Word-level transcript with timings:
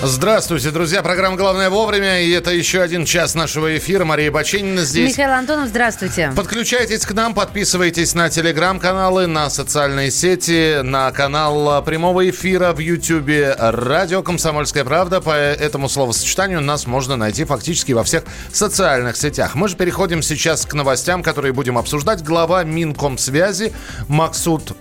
Здравствуйте, 0.00 0.70
друзья. 0.70 1.02
Программа 1.02 1.36
«Главное 1.36 1.70
вовремя». 1.70 2.22
И 2.22 2.30
это 2.30 2.52
еще 2.52 2.82
один 2.82 3.04
час 3.04 3.34
нашего 3.34 3.76
эфира. 3.76 4.04
Мария 4.04 4.30
Баченина 4.30 4.82
здесь. 4.82 5.10
Михаил 5.10 5.32
Антонов, 5.32 5.70
здравствуйте. 5.70 6.32
Подключайтесь 6.36 7.04
к 7.04 7.12
нам, 7.14 7.34
подписывайтесь 7.34 8.14
на 8.14 8.30
телеграм-каналы, 8.30 9.26
на 9.26 9.50
социальные 9.50 10.12
сети, 10.12 10.82
на 10.82 11.10
канал 11.10 11.82
прямого 11.82 12.30
эфира 12.30 12.72
в 12.72 12.78
Ютьюбе 12.78 13.56
«Радио 13.58 14.22
Комсомольская 14.22 14.84
правда». 14.84 15.20
По 15.20 15.32
этому 15.32 15.88
словосочетанию 15.88 16.60
нас 16.60 16.86
можно 16.86 17.16
найти 17.16 17.42
фактически 17.42 17.90
во 17.90 18.04
всех 18.04 18.22
социальных 18.52 19.16
сетях. 19.16 19.56
Мы 19.56 19.66
же 19.66 19.74
переходим 19.74 20.22
сейчас 20.22 20.64
к 20.64 20.74
новостям, 20.74 21.24
которые 21.24 21.52
будем 21.52 21.76
обсуждать. 21.76 22.22
Глава 22.22 22.62
Минкомсвязи 22.62 23.72
Максут 24.06 24.76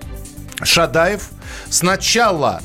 Шадаев 0.62 1.30
сначала 1.72 2.62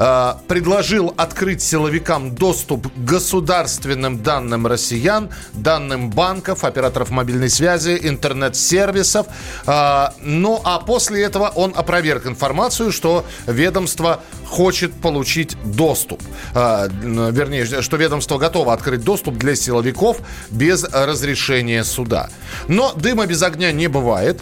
Э, 0.00 0.32
предложил 0.48 1.12
открыть 1.18 1.60
силовикам 1.60 2.34
доступ 2.34 2.86
к 2.86 3.04
государственным 3.04 4.22
данным 4.22 4.66
россиян, 4.66 5.28
данным 5.52 6.08
банков, 6.08 6.64
операторов 6.64 7.10
мобильной 7.10 7.50
связи, 7.50 7.98
интернет-сервисов. 8.02 9.26
Э, 9.66 10.06
ну 10.22 10.58
а 10.64 10.78
после 10.78 11.22
этого 11.22 11.52
он 11.54 11.74
опроверг 11.76 12.24
информацию, 12.24 12.92
что 12.92 13.26
ведомство 13.46 14.22
хочет 14.46 14.94
получить 14.94 15.54
доступ. 15.64 16.22
Э, 16.54 16.88
вернее, 16.90 17.66
что 17.82 17.96
ведомство 17.98 18.38
готово 18.38 18.72
открыть 18.72 19.04
доступ 19.04 19.36
для 19.36 19.54
силовиков 19.54 20.16
без 20.50 20.82
разрешения 20.84 21.84
суда. 21.84 22.30
Но 22.68 22.94
дыма 22.94 23.26
без 23.26 23.42
огня 23.42 23.70
не 23.70 23.86
бывает. 23.88 24.40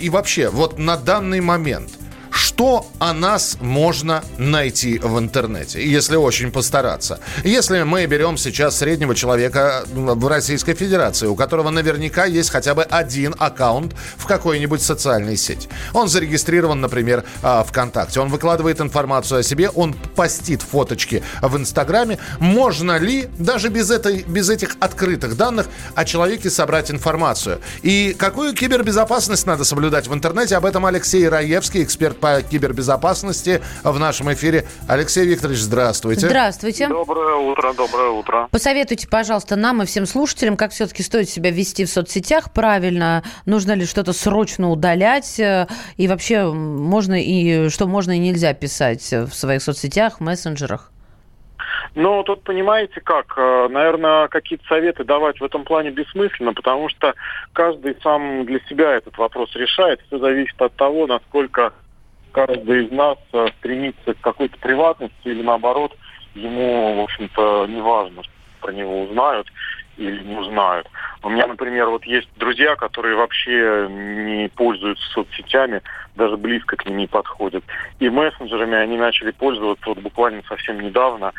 И 0.00 0.10
вообще, 0.10 0.48
вот 0.48 0.80
на 0.80 0.96
данный 0.96 1.40
момент 1.40 1.99
что 2.30 2.86
о 2.98 3.12
нас 3.12 3.56
можно 3.60 4.22
найти 4.38 4.98
в 4.98 5.18
интернете, 5.18 5.82
если 5.84 6.16
очень 6.16 6.52
постараться? 6.52 7.20
Если 7.42 7.82
мы 7.82 8.06
берем 8.06 8.36
сейчас 8.36 8.76
среднего 8.76 9.14
человека 9.14 9.84
в 9.92 10.28
Российской 10.28 10.74
Федерации, 10.74 11.26
у 11.26 11.34
которого 11.34 11.70
наверняка 11.70 12.26
есть 12.26 12.50
хотя 12.50 12.74
бы 12.74 12.82
один 12.82 13.34
аккаунт 13.38 13.94
в 14.16 14.26
какой-нибудь 14.26 14.82
социальной 14.82 15.36
сети. 15.36 15.68
Он 15.94 16.08
зарегистрирован, 16.08 16.80
например, 16.80 17.24
а, 17.42 17.64
ВКонтакте. 17.64 18.20
Он 18.20 18.28
выкладывает 18.28 18.80
информацию 18.80 19.40
о 19.40 19.42
себе, 19.42 19.70
он 19.70 19.94
постит 19.94 20.62
фоточки 20.62 21.22
в 21.40 21.56
Инстаграме. 21.56 22.18
Можно 22.38 22.98
ли 22.98 23.28
даже 23.38 23.68
без, 23.68 23.90
этой, 23.90 24.22
без 24.22 24.50
этих 24.50 24.76
открытых 24.80 25.36
данных 25.36 25.66
о 25.94 26.04
человеке 26.04 26.50
собрать 26.50 26.90
информацию? 26.90 27.60
И 27.82 28.14
какую 28.18 28.54
кибербезопасность 28.54 29.46
надо 29.46 29.64
соблюдать 29.64 30.06
в 30.06 30.14
интернете? 30.14 30.56
Об 30.56 30.66
этом 30.66 30.86
Алексей 30.86 31.28
Раевский, 31.28 31.82
эксперт 31.82 32.19
по 32.20 32.42
кибербезопасности 32.42 33.62
в 33.82 33.98
нашем 33.98 34.32
эфире. 34.32 34.66
Алексей 34.88 35.26
Викторович, 35.26 35.58
здравствуйте. 35.58 36.26
Здравствуйте. 36.26 36.88
Доброе 36.88 37.36
утро, 37.36 37.72
доброе 37.72 38.10
утро. 38.10 38.48
Посоветуйте, 38.50 39.08
пожалуйста, 39.08 39.56
нам 39.56 39.82
и 39.82 39.86
всем 39.86 40.06
слушателям, 40.06 40.56
как 40.56 40.72
все-таки 40.72 41.02
стоит 41.02 41.28
себя 41.28 41.50
вести 41.50 41.84
в 41.84 41.90
соцсетях 41.90 42.52
правильно, 42.52 43.22
нужно 43.46 43.72
ли 43.72 43.86
что-то 43.86 44.12
срочно 44.12 44.70
удалять, 44.70 45.40
э, 45.40 45.66
и 45.96 46.08
вообще 46.08 46.44
можно 46.44 47.20
и 47.20 47.68
что 47.70 47.86
можно 47.86 48.12
и 48.12 48.18
нельзя 48.18 48.52
писать 48.54 49.02
в 49.12 49.32
своих 49.32 49.62
соцсетях, 49.62 50.20
мессенджерах. 50.20 50.90
Ну, 51.94 52.22
тут 52.22 52.42
понимаете 52.44 53.00
как, 53.00 53.34
э, 53.36 53.68
наверное, 53.68 54.28
какие-то 54.28 54.64
советы 54.66 55.04
давать 55.04 55.40
в 55.40 55.44
этом 55.44 55.64
плане 55.64 55.90
бессмысленно, 55.90 56.54
потому 56.54 56.88
что 56.88 57.14
каждый 57.52 57.96
сам 58.02 58.46
для 58.46 58.60
себя 58.68 58.92
этот 58.96 59.18
вопрос 59.18 59.54
решает. 59.54 60.00
Все 60.06 60.18
зависит 60.18 60.60
от 60.62 60.74
того, 60.76 61.06
насколько 61.06 61.72
каждый 62.32 62.86
из 62.86 62.90
нас 62.90 63.18
э, 63.32 63.48
стремится 63.58 64.14
к 64.14 64.20
какой-то 64.20 64.58
приватности 64.58 65.14
или 65.24 65.42
наоборот, 65.42 65.96
ему, 66.34 66.96
в 66.96 67.00
общем-то, 67.00 67.66
не 67.66 67.80
важно, 67.80 68.22
про 68.60 68.72
него 68.72 69.02
узнают 69.02 69.46
или 69.96 70.22
не 70.22 70.34
узнают. 70.34 70.88
У 71.22 71.28
меня, 71.28 71.46
например, 71.46 71.90
вот 71.90 72.04
есть 72.04 72.28
друзья, 72.36 72.74
которые 72.76 73.16
вообще 73.16 73.86
не 73.90 74.48
пользуются 74.48 75.04
соцсетями, 75.10 75.82
даже 76.16 76.36
близко 76.36 76.76
к 76.76 76.86
ним 76.86 76.96
не 76.96 77.06
подходят. 77.06 77.62
И 77.98 78.08
мессенджерами 78.08 78.76
они 78.76 78.96
начали 78.96 79.30
пользоваться 79.30 79.90
вот 79.90 79.98
буквально 79.98 80.42
совсем 80.48 80.80
недавно 80.80 81.32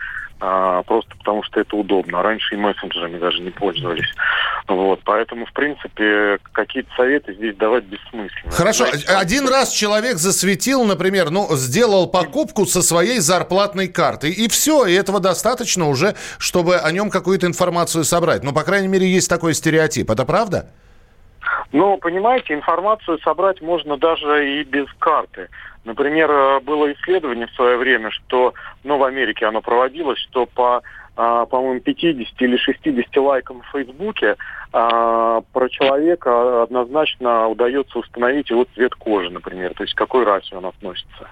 а, 0.44 0.82
просто 0.84 1.16
потому 1.18 1.44
что 1.44 1.60
это 1.60 1.76
удобно. 1.76 2.20
А 2.20 2.24
раньше 2.24 2.56
и 2.56 2.58
мессенджерами 2.58 3.20
даже 3.20 3.42
не 3.42 3.52
пользовались. 3.52 4.12
Вот, 4.76 5.02
поэтому, 5.04 5.46
в 5.46 5.54
принципе, 5.54 6.40
какие-то 6.54 6.90
советы 6.96 7.34
здесь 7.34 7.56
давать 7.58 7.84
бессмысленно. 7.86 8.52
Хорошо, 8.52 8.86
Знаете, 8.86 9.08
один 9.08 9.48
раз 9.48 9.72
человек 9.72 10.18
засветил, 10.18 10.86
например, 10.86 11.30
ну, 11.30 11.48
сделал 11.56 12.08
покупку 12.08 12.66
со 12.66 12.82
своей 12.82 13.20
зарплатной 13.20 13.88
карты, 13.90 14.30
и 14.30 14.48
все, 14.48 14.86
и 14.86 14.94
этого 14.94 15.20
достаточно 15.20 15.90
уже, 15.90 16.16
чтобы 16.38 16.78
о 16.78 16.92
нем 16.92 17.10
какую-то 17.10 17.48
информацию 17.48 18.06
собрать. 18.06 18.44
Ну, 18.44 18.54
по 18.54 18.64
крайней 18.64 18.88
мере, 18.88 19.08
есть 19.08 19.30
такой 19.30 19.54
стереотип. 19.54 20.10
Это 20.10 20.26
правда? 20.26 20.70
Ну, 21.74 21.98
понимаете, 21.98 22.54
информацию 22.54 23.20
собрать 23.20 23.62
можно 23.62 23.98
даже 23.98 24.62
и 24.62 24.64
без 24.64 24.88
карты. 25.00 25.50
Например, 25.84 26.30
э, 26.30 26.60
было 26.60 26.92
исследование 26.94 27.48
в 27.48 27.56
свое 27.56 27.78
время, 27.78 28.12
что, 28.12 28.54
ну, 28.84 28.98
в 28.98 29.04
Америке 29.04 29.46
оно 29.46 29.62
проводилось, 29.62 30.20
что 30.20 30.46
по, 30.46 30.78
а, 30.78 30.82
по-моему, 31.16 31.80
50 31.82 32.42
или 32.42 32.58
60 32.58 33.18
лайкам 33.18 33.62
в 33.62 33.72
Фейсбуке 33.72 34.38
а, 34.74 35.42
про 35.54 35.70
человека 35.70 36.64
однозначно 36.64 37.48
удается 37.48 38.00
установить 38.00 38.50
его 38.50 38.66
цвет 38.74 38.96
кожи, 38.96 39.30
например, 39.30 39.74
то 39.74 39.84
есть 39.84 39.94
к 39.94 39.98
какой 39.98 40.24
расе 40.24 40.56
он 40.56 40.66
относится. 40.66 41.28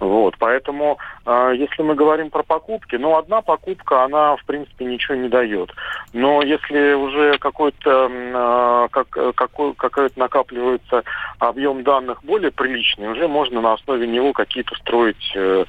Вот, 0.00 0.36
поэтому, 0.38 0.98
э, 1.24 1.52
если 1.56 1.82
мы 1.82 1.94
говорим 1.94 2.30
про 2.30 2.42
покупки, 2.42 2.96
ну, 2.96 3.16
одна 3.16 3.42
покупка, 3.42 4.04
она, 4.04 4.36
в 4.36 4.44
принципе, 4.44 4.84
ничего 4.84 5.14
не 5.14 5.28
дает. 5.28 5.72
Но 6.12 6.42
если 6.42 6.94
уже 6.94 7.38
какой-то, 7.38 8.10
э, 8.10 8.88
как, 8.90 9.08
какой, 9.34 9.74
какой-то 9.74 10.18
накапливается 10.18 11.04
объем 11.38 11.82
данных 11.84 12.24
более 12.24 12.50
приличный, 12.50 13.08
уже 13.08 13.28
можно 13.28 13.60
на 13.60 13.74
основе 13.74 14.06
него 14.06 14.32
какие-то 14.32 14.74
строить 14.76 15.32
э, 15.34 15.64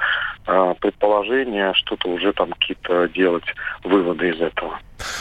э, 0.47 0.73
предположения, 0.79 1.73
что-то 1.73 2.09
уже 2.09 2.33
там 2.33 2.51
какие-то 2.51 3.07
делать 3.09 3.45
выводы 3.83 4.29
из 4.29 4.41
этого. 4.41 4.79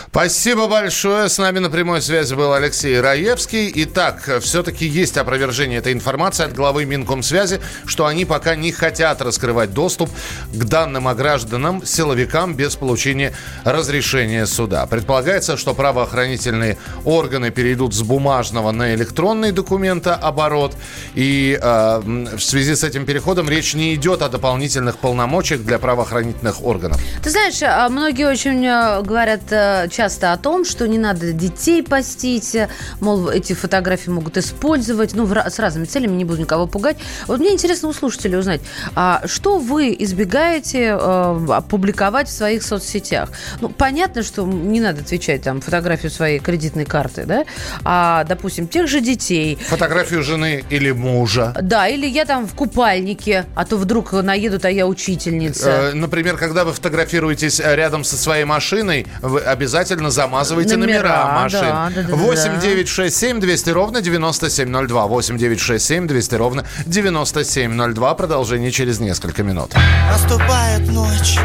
Спасибо 0.08 0.68
большое. 0.68 1.28
С 1.28 1.38
нами 1.38 1.58
на 1.58 1.70
прямой 1.70 2.00
связи 2.00 2.34
был 2.34 2.52
Алексей 2.52 3.00
Раевский. 3.00 3.72
Итак, 3.74 4.30
все-таки 4.40 4.86
есть 4.86 5.16
опровержение 5.16 5.78
этой 5.78 5.92
информации 5.92 6.44
от 6.44 6.54
главы 6.54 6.84
Минкомсвязи, 6.84 7.60
что 7.84 8.06
они 8.06 8.24
пока 8.24 8.54
не 8.54 8.72
хотят 8.72 9.20
раскрывать 9.22 9.72
доступ 9.72 10.10
к 10.52 10.64
данным 10.64 11.08
о 11.08 11.14
гражданам, 11.14 11.84
силовикам 11.84 12.54
без 12.54 12.76
получения 12.76 13.32
разрешения 13.64 14.46
суда. 14.46 14.86
Предполагается, 14.86 15.56
что 15.56 15.74
правоохранительные 15.74 16.78
органы 17.04 17.50
перейдут 17.50 17.94
с 17.94 18.02
бумажного 18.02 18.70
на 18.70 18.94
электронный 18.94 19.52
документооборот. 19.52 20.76
И 21.14 21.58
э, 21.60 22.00
в 22.36 22.40
связи 22.40 22.74
с 22.74 22.84
этим 22.84 23.04
переходом 23.04 23.48
речь 23.48 23.74
не 23.74 23.94
идет 23.94 24.22
о 24.22 24.28
дополнительных 24.28 24.98
полномочиях 24.98 25.62
для 25.62 25.78
правоохранительных 25.78 26.62
органов. 26.62 27.00
Ты 27.22 27.30
знаешь, 27.30 27.60
а 27.62 27.88
многие 27.88 28.26
очень 28.26 28.64
э, 28.64 29.02
говорят 29.02 29.42
э, 29.74 29.88
часто 29.88 30.32
о 30.32 30.36
том, 30.36 30.64
что 30.64 30.86
не 30.86 30.98
надо 30.98 31.32
детей 31.32 31.82
постить, 31.82 32.56
мол, 33.00 33.28
эти 33.28 33.52
фотографии 33.52 34.10
могут 34.10 34.36
использовать, 34.36 35.14
ну, 35.14 35.26
с 35.26 35.58
разными 35.58 35.84
целями, 35.84 36.12
не 36.12 36.24
буду 36.24 36.40
никого 36.40 36.66
пугать. 36.66 36.96
Вот 37.26 37.40
мне 37.40 37.52
интересно 37.52 37.88
у 37.88 37.92
слушателей 37.92 38.38
узнать, 38.38 38.60
а 38.94 39.22
что 39.26 39.58
вы 39.58 39.94
избегаете 39.98 40.96
э, 40.98 41.60
публиковать 41.68 42.28
в 42.28 42.32
своих 42.32 42.62
соцсетях? 42.62 43.30
Ну, 43.60 43.68
понятно, 43.68 44.22
что 44.22 44.44
не 44.44 44.80
надо 44.80 45.00
отвечать 45.00 45.42
там 45.42 45.60
фотографию 45.60 46.10
своей 46.10 46.38
кредитной 46.38 46.84
карты, 46.84 47.24
да, 47.26 47.44
а, 47.84 48.24
допустим, 48.24 48.68
тех 48.68 48.88
же 48.88 49.00
детей. 49.00 49.58
Фотографию 49.68 50.22
жены 50.22 50.64
или 50.70 50.90
мужа. 50.90 51.54
Да, 51.60 51.88
или 51.88 52.06
я 52.06 52.24
там 52.24 52.46
в 52.46 52.54
купальнике, 52.54 53.46
а 53.54 53.64
то 53.64 53.76
вдруг 53.76 54.12
наедут, 54.12 54.64
а 54.64 54.70
я 54.70 54.86
учительница. 54.86 55.70
Э, 55.70 55.92
например, 55.94 56.36
когда 56.36 56.64
вы 56.64 56.72
фотографируетесь 56.72 57.60
рядом 57.60 58.04
со 58.04 58.16
своей 58.16 58.44
машиной, 58.44 59.06
вы 59.22 59.40
обязательно 59.54 60.10
замазывайте 60.10 60.76
номера, 60.76 60.96
номера 60.96 61.42
машин. 61.42 61.60
Да, 61.60 61.90
да, 61.94 62.02
да, 62.02 62.16
8 62.16 62.60
9 62.60 62.88
6 62.88 63.16
7 63.16 63.40
200 63.40 63.70
ровно 63.70 64.02
9702. 64.02 65.06
8 65.06 65.38
9 65.38 65.60
6 65.60 65.84
7 65.84 66.06
200 66.06 66.34
ровно 66.34 66.64
9702. 66.86 68.14
Продолжение 68.14 68.70
через 68.70 69.00
несколько 69.00 69.42
минут. 69.42 69.74
Наступает 70.10 70.86
ночь 70.88 71.38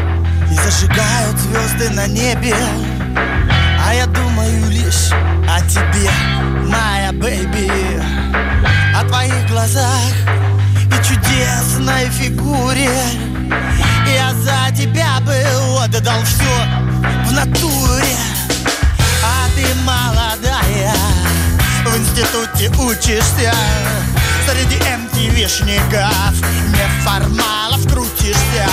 и 0.50 0.54
зажигают 0.54 1.38
звезды 1.38 1.90
на 1.90 2.06
небе. 2.06 2.54
А 3.86 3.94
я 3.94 4.06
думаю 4.06 4.70
лишь 4.70 5.10
о 5.48 5.60
тебе, 5.62 6.10
моя 6.66 7.12
бэйби. 7.12 7.70
О 8.94 9.04
твоих 9.08 9.48
глазах 9.48 10.12
и 10.86 11.04
чудесной 11.06 12.08
фигуре. 12.10 12.90
Я 14.06 14.34
за 14.34 14.76
тебя 14.76 15.20
бы 15.20 15.34
отдал 15.82 16.22
все 16.24 16.90
в 17.26 17.32
натуре 17.32 17.99
институте 22.20 22.68
учишься? 22.78 23.52
Среди 24.46 24.76
MTV-шников 24.76 26.34
Неформалов 26.68 27.86
крутишься 27.88 28.69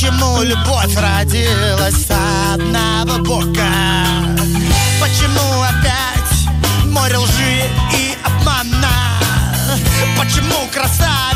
Почему 0.00 0.42
любовь 0.44 0.94
родилась 0.94 2.06
с 2.06 2.10
одного 2.54 3.18
бока? 3.18 4.04
Почему 5.00 5.60
опять 5.60 6.84
море 6.84 7.18
лжи 7.18 7.64
и 7.92 8.16
обмана? 8.24 9.18
Почему 10.16 10.68
красавица 10.72 11.27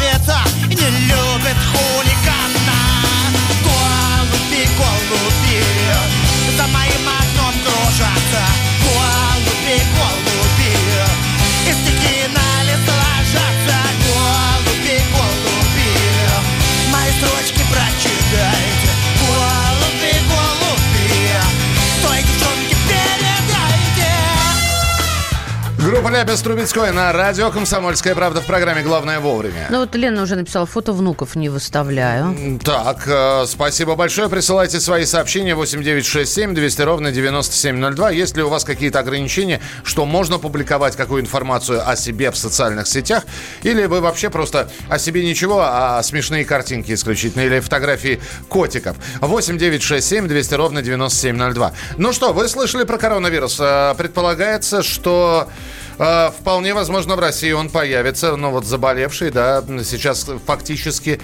Ляпис 26.23 26.41
Трубецкой 26.41 26.93
на 26.93 27.13
радио 27.13 27.51
«Комсомольская 27.51 28.15
правда» 28.15 28.41
в 28.41 28.47
программе 28.47 28.83
«Главное 28.83 29.19
вовремя». 29.19 29.67
Ну 29.71 29.81
вот 29.81 29.93
Лена 29.97 30.23
уже 30.23 30.37
написала, 30.37 30.67
фото 30.67 30.93
внуков 30.93 31.35
не 31.35 31.49
выставляю. 31.49 32.61
Так, 32.65 33.09
э, 33.09 33.45
спасибо 33.49 33.97
большое. 33.97 34.29
Присылайте 34.29 34.79
свои 34.79 35.05
сообщения 35.05 35.57
8967 35.57 36.55
200 36.55 36.83
ровно 36.83 37.11
9702. 37.11 38.11
Есть 38.13 38.37
ли 38.37 38.45
у 38.45 38.49
вас 38.49 38.63
какие-то 38.63 39.01
ограничения, 39.01 39.61
что 39.83 40.07
можно 40.07 40.39
публиковать 40.39 40.95
какую 40.95 41.23
информацию 41.23 41.83
о 41.85 41.97
себе 41.97 42.31
в 42.31 42.37
социальных 42.37 42.87
сетях? 42.87 43.25
Или 43.65 43.87
вы 43.87 44.01
вообще 44.01 44.31
просто 44.31 44.71
о 44.89 45.01
себе 45.01 45.25
ничего, 45.29 45.61
а 45.65 46.01
смешные 46.05 46.45
картинки 46.45 46.93
исключительно? 46.93 47.43
Или 47.43 47.59
фотографии 47.59 48.21
котиков? 48.49 48.97
8967 49.21 50.29
200 50.29 50.55
ровно 50.55 50.83
9702. 50.83 51.73
Ну 51.97 52.13
что, 52.13 52.33
вы 52.33 52.47
слышали 52.47 52.85
про 52.85 52.97
коронавирус? 52.97 53.59
Э, 53.59 53.97
Предполагается, 53.99 54.85
что 54.85 55.49
э, 56.03 56.31
вполне 56.31 56.75
возможно 56.75 57.17
в 57.17 57.21
России 57.21 57.53
он 57.53 57.69
появится. 57.69 58.37
Но 58.37 58.51
вот 58.51 58.65
заболевший, 58.65 59.31
да, 59.31 59.63
сейчас 59.83 60.29
фактически 60.47 61.21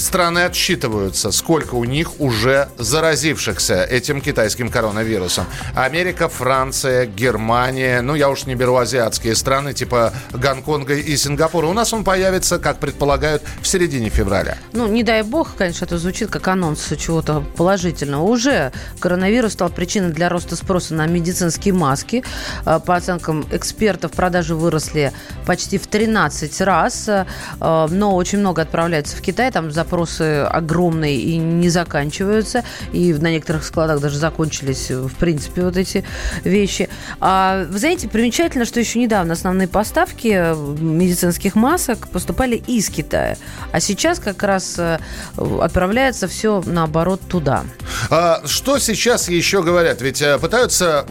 страны 0.00 0.40
отсчитываются, 0.40 1.30
сколько 1.30 1.74
у 1.74 1.84
них 1.84 2.20
уже 2.20 2.68
заразившихся 2.78 3.84
этим 3.84 4.20
китайским 4.20 4.70
коронавирусом. 4.70 5.46
Америка, 5.74 6.28
Франция, 6.28 7.06
Германия, 7.06 8.00
ну 8.00 8.14
я 8.14 8.30
уж 8.30 8.46
не 8.46 8.54
беру 8.54 8.76
азиатские 8.76 9.34
страны 9.34 9.74
типа 9.74 10.12
Гонконга 10.32 10.94
и 10.94 11.16
Сингапура. 11.16 11.66
У 11.66 11.72
нас 11.72 11.92
он 11.92 12.04
появится, 12.04 12.58
как 12.58 12.78
предполагают, 12.78 13.42
в 13.60 13.66
середине 13.66 14.08
февраля. 14.08 14.56
Ну, 14.72 14.86
не 14.86 15.02
дай 15.02 15.22
бог, 15.22 15.54
конечно, 15.56 15.84
это 15.84 15.98
звучит 15.98 16.30
как 16.30 16.48
анонс 16.48 16.92
чего-то 16.98 17.44
положительного. 17.56 18.22
Уже 18.22 18.72
коронавирус 18.98 19.52
стал 19.52 19.70
причиной 19.70 20.10
для 20.12 20.28
роста 20.28 20.56
спроса 20.56 20.94
на 20.94 21.06
медицинские 21.06 21.74
маски. 21.74 22.24
А, 22.64 22.78
По 22.80 22.96
оценкам 22.96 23.46
экспертов, 23.50 24.12
продажи 24.12 24.54
выросли 24.54 25.12
почти 25.46 25.78
в 25.78 25.86
13 25.86 26.60
раз. 26.62 27.08
А, 27.08 27.88
Но 27.88 28.14
очень 28.14 28.38
много 28.38 28.62
отправляется 28.62 29.09
в 29.12 29.20
Китай. 29.20 29.50
Там 29.50 29.70
запросы 29.70 30.42
огромные 30.42 31.16
и 31.16 31.36
не 31.36 31.68
заканчиваются. 31.68 32.64
И 32.92 33.12
на 33.12 33.30
некоторых 33.30 33.64
складах 33.64 34.00
даже 34.00 34.18
закончились, 34.18 34.90
в 34.90 35.14
принципе, 35.14 35.62
вот 35.62 35.76
эти 35.76 36.04
вещи. 36.44 36.88
А, 37.20 37.64
вы 37.64 37.78
знаете, 37.78 38.08
примечательно, 38.08 38.64
что 38.64 38.80
еще 38.80 38.98
недавно 38.98 39.34
основные 39.34 39.68
поставки 39.68 40.54
медицинских 40.80 41.54
масок 41.54 42.08
поступали 42.08 42.56
из 42.56 42.88
Китая. 42.88 43.36
А 43.72 43.80
сейчас 43.80 44.20
как 44.20 44.42
раз 44.42 44.76
э, 44.78 44.98
отправляется 45.36 46.28
все 46.28 46.62
наоборот 46.66 47.20
туда. 47.28 47.64
А, 48.10 48.42
что 48.46 48.78
сейчас 48.78 49.28
еще 49.28 49.62
говорят? 49.62 50.00
Ведь 50.00 50.22
э, 50.22 50.38
пытаются 50.38 51.06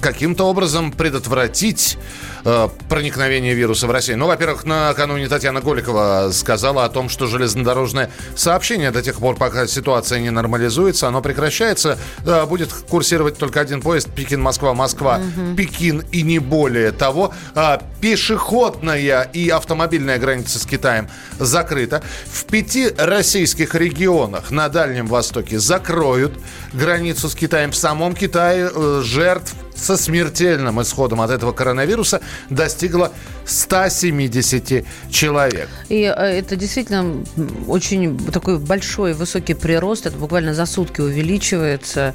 каким-то 0.00 0.44
образом 0.44 0.92
предотвратить 0.92 1.98
э, 2.44 2.68
проникновение 2.88 3.54
вируса 3.54 3.86
в 3.86 3.90
Россию. 3.90 4.18
Ну, 4.18 4.26
во-первых, 4.26 4.64
накануне 4.64 5.28
Татьяна 5.28 5.60
Голикова 5.60 6.30
сказала 6.32 6.84
о 6.84 6.88
том, 6.88 7.08
что 7.08 7.26
железнодорожное 7.26 8.10
сообщение 8.36 8.90
до 8.90 9.02
тех 9.02 9.16
пор, 9.16 9.36
пока 9.36 9.66
ситуация 9.66 10.20
не 10.20 10.30
нормализуется, 10.30 11.08
оно 11.08 11.22
прекращается, 11.22 11.98
э, 12.24 12.46
будет 12.46 12.72
курсировать 12.72 13.38
только 13.38 13.60
один 13.60 13.80
поезд 13.80 14.08
Пекин-Москва, 14.14 14.74
Москва, 14.74 15.20
Пекин 15.56 16.04
и 16.12 16.22
не 16.22 16.38
более 16.38 16.92
того. 16.92 17.32
А, 17.54 17.82
пешеходная 18.00 19.22
и 19.22 19.48
автомобильная 19.48 20.18
граница 20.18 20.58
с 20.58 20.66
Китаем 20.66 21.08
закрыта. 21.38 22.02
В 22.26 22.44
пяти 22.44 22.90
российских 22.96 23.74
регионах 23.74 24.50
на 24.50 24.68
Дальнем 24.68 25.06
Востоке 25.06 25.58
закроют 25.58 26.38
границу 26.72 27.28
с 27.28 27.34
Китаем. 27.34 27.70
В 27.70 27.76
самом 27.76 28.14
Китае 28.14 28.70
э, 28.74 29.02
жертв 29.04 29.54
со 29.74 29.96
смертельным 29.96 30.80
исходом 30.82 31.20
от 31.20 31.30
этого 31.30 31.52
коронавируса 31.52 32.20
достигло 32.50 33.12
170 33.46 34.84
человек. 35.10 35.68
И 35.88 36.02
э, 36.02 36.38
это 36.38 36.56
действительно 36.56 37.24
очень 37.66 38.18
такой 38.30 38.58
большой, 38.58 39.12
высокий 39.12 39.54
прирост. 39.54 40.06
Это 40.06 40.16
буквально 40.16 40.54
за 40.54 40.66
сутки 40.66 41.00
увеличивается. 41.00 42.14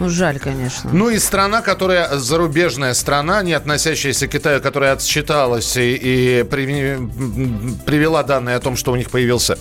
Ну, 0.00 0.08
жаль, 0.08 0.38
конечно. 0.38 0.90
Ну 0.92 1.10
и 1.10 1.18
страна, 1.18 1.62
которая 1.62 2.16
зарубежная 2.18 2.94
страна, 2.94 3.42
не 3.42 3.52
относящаяся 3.52 4.26
к 4.26 4.32
Китаю, 4.32 4.60
которая 4.60 4.92
отсчиталась 4.92 5.76
и, 5.76 5.94
и 5.94 6.38
м, 6.40 7.78
привела 7.86 8.22
данные 8.22 8.56
о 8.56 8.60
том, 8.60 8.76
что 8.76 8.92
у 8.92 8.96
них 8.96 9.10
появился 9.10 9.56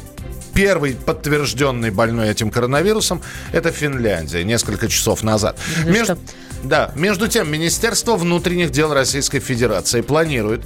Первый 0.53 0.93
подтвержденный 0.93 1.89
больной 1.89 2.29
этим 2.29 2.51
коронавирусом– 2.51 3.21
это 3.51 3.71
Финляндия, 3.71 4.43
несколько 4.43 4.87
часов 4.87 5.23
назад. 5.23 5.57
Да 5.83 5.91
Между-? 5.91 6.17
Да, 6.63 6.91
между 6.95 7.27
тем, 7.27 7.51
Министерство 7.51 8.15
внутренних 8.15 8.71
дел 8.71 8.93
Российской 8.93 9.39
Федерации 9.39 10.01
планирует 10.01 10.61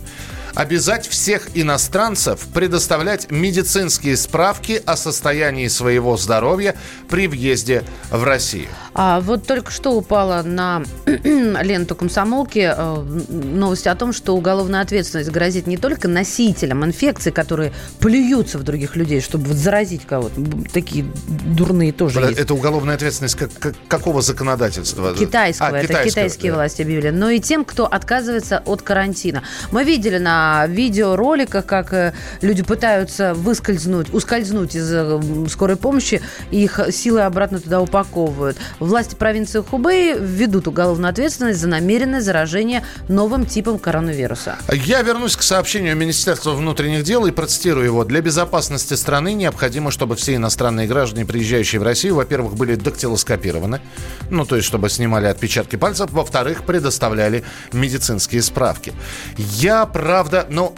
обязать 0.58 1.08
всех 1.08 1.50
иностранцев 1.54 2.48
предоставлять 2.52 3.30
медицинские 3.30 4.18
справки 4.18 4.82
о 4.88 4.98
состоянии 4.98 5.68
своего 5.68 6.18
здоровья 6.18 6.76
при 7.08 7.28
въезде 7.28 7.84
в 8.10 8.24
Россию. 8.24 8.68
А 8.96 9.20
вот 9.22 9.46
только 9.46 9.72
что 9.72 9.92
упала 9.92 10.42
на 10.42 10.82
ленту 11.06 11.96
комсомолки 11.96 12.74
э, 12.76 12.96
новость 13.30 13.86
о 13.86 13.94
том, 13.94 14.12
что 14.12 14.36
уголовная 14.36 14.82
ответственность 14.82 15.30
грозит 15.30 15.68
не 15.68 15.78
только 15.78 16.08
носителям 16.08 16.84
инфекции, 16.84 17.30
которые 17.30 17.72
плюются 18.00 18.58
в 18.58 18.64
других 18.64 18.96
людей, 18.96 19.22
чтобы 19.22 19.46
вот 19.50 19.58
заразить 19.58 20.08
кого-то. 20.08 20.42
Такие 20.74 21.06
дурные 21.28 21.92
тоже 21.92 22.20
есть. 22.20 22.40
Это 22.40 22.56
уголовная 22.56 22.96
ответственность 22.96 23.36
как- 23.36 23.54
как- 23.60 23.76
какого 23.88 24.24
законодательства? 24.24 25.14
Китайского, 25.14 25.68
А, 25.68 25.78
это 25.78 25.88
китайского, 25.88 26.10
китайские 26.10 26.52
да. 26.52 26.58
власти 26.58 26.82
объявили. 26.82 27.10
Но 27.12 27.30
и 27.30 27.40
тем, 27.40 27.64
кто 27.64 27.86
отказывается 27.86 28.64
от 28.66 28.82
карантина. 28.82 29.44
Мы 29.72 29.84
видели 29.84 30.18
на 30.18 30.47
на 30.48 30.66
видеороликах, 30.68 31.66
как 31.66 31.94
э, 31.94 32.14
люди 32.42 32.64
пытаются 32.64 33.34
выскользнуть, 33.34 34.14
ускользнуть 34.14 34.76
из 34.76 34.90
э, 34.92 35.20
скорой 35.50 35.76
помощи, 35.76 36.22
их 36.52 36.80
силы 36.92 37.22
обратно 37.22 37.60
туда 37.60 37.82
упаковывают. 37.82 38.58
Власти 38.80 39.16
провинции 39.16 39.62
Хубэй 39.62 40.18
ведут 40.18 40.68
уголовную 40.68 41.10
ответственность 41.10 41.60
за 41.60 41.68
намеренное 41.68 42.22
заражение 42.22 42.84
новым 43.10 43.46
типом 43.46 43.78
коронавируса. 43.78 44.56
Я 44.72 45.02
вернусь 45.02 45.36
к 45.36 45.42
сообщению 45.42 45.98
Министерства 45.98 46.52
внутренних 46.52 47.04
дел 47.04 47.26
и 47.26 47.32
процитирую 47.32 47.86
его. 47.86 48.06
Для 48.06 48.22
безопасности 48.22 48.94
страны 48.94 49.34
необходимо, 49.34 49.92
чтобы 49.92 50.16
все 50.16 50.36
иностранные 50.36 50.88
граждане, 50.88 51.26
приезжающие 51.26 51.82
в 51.82 51.84
Россию, 51.84 52.16
во-первых, 52.16 52.56
были 52.56 52.76
дактилоскопированы, 52.76 53.82
ну, 54.30 54.46
то 54.46 54.56
есть, 54.56 54.68
чтобы 54.68 54.90
снимали 54.90 55.28
отпечатки 55.28 55.76
пальцев, 55.76 56.12
во-вторых, 56.12 56.64
предоставляли 56.64 57.44
медицинские 57.74 58.42
справки. 58.42 58.94
Я, 59.38 59.86
правда, 59.86 60.37
ну, 60.50 60.76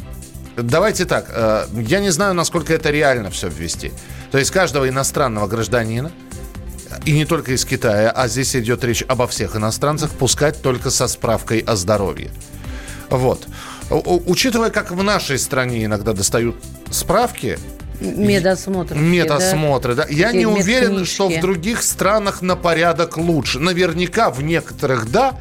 давайте 0.55 1.05
так, 1.05 1.25
э, 1.29 1.65
я 1.73 1.99
не 1.99 2.09
знаю, 2.09 2.33
насколько 2.33 2.73
это 2.73 2.89
реально 2.89 3.29
все 3.29 3.49
ввести. 3.49 3.91
То 4.31 4.37
есть 4.37 4.51
каждого 4.51 4.87
иностранного 4.87 5.47
гражданина, 5.47 6.11
и 7.05 7.11
не 7.11 7.25
только 7.25 7.53
из 7.53 7.65
Китая, 7.65 8.11
а 8.11 8.27
здесь 8.27 8.55
идет 8.55 8.83
речь 8.83 9.03
обо 9.07 9.27
всех 9.27 9.55
иностранцах, 9.55 10.11
пускать 10.11 10.61
только 10.61 10.89
со 10.89 11.07
справкой 11.07 11.59
о 11.59 11.75
здоровье. 11.75 12.31
Вот. 13.09 13.47
Учитывая, 13.89 14.69
как 14.69 14.91
в 14.91 15.01
нашей 15.03 15.39
стране 15.39 15.85
иногда 15.85 16.13
достают 16.13 16.55
справки, 16.91 17.57
Медосмотр. 18.01 18.95
Медосмотры, 18.95 19.93
да. 19.93 20.05
Я 20.09 20.29
Эти 20.29 20.37
не 20.37 20.45
уверен, 20.45 21.03
что 21.03 21.27
в 21.27 21.39
других 21.41 21.83
странах 21.83 22.41
на 22.41 22.55
порядок 22.55 23.17
лучше. 23.17 23.59
Наверняка 23.59 24.29
в 24.29 24.41
некоторых 24.41 25.11
да. 25.11 25.35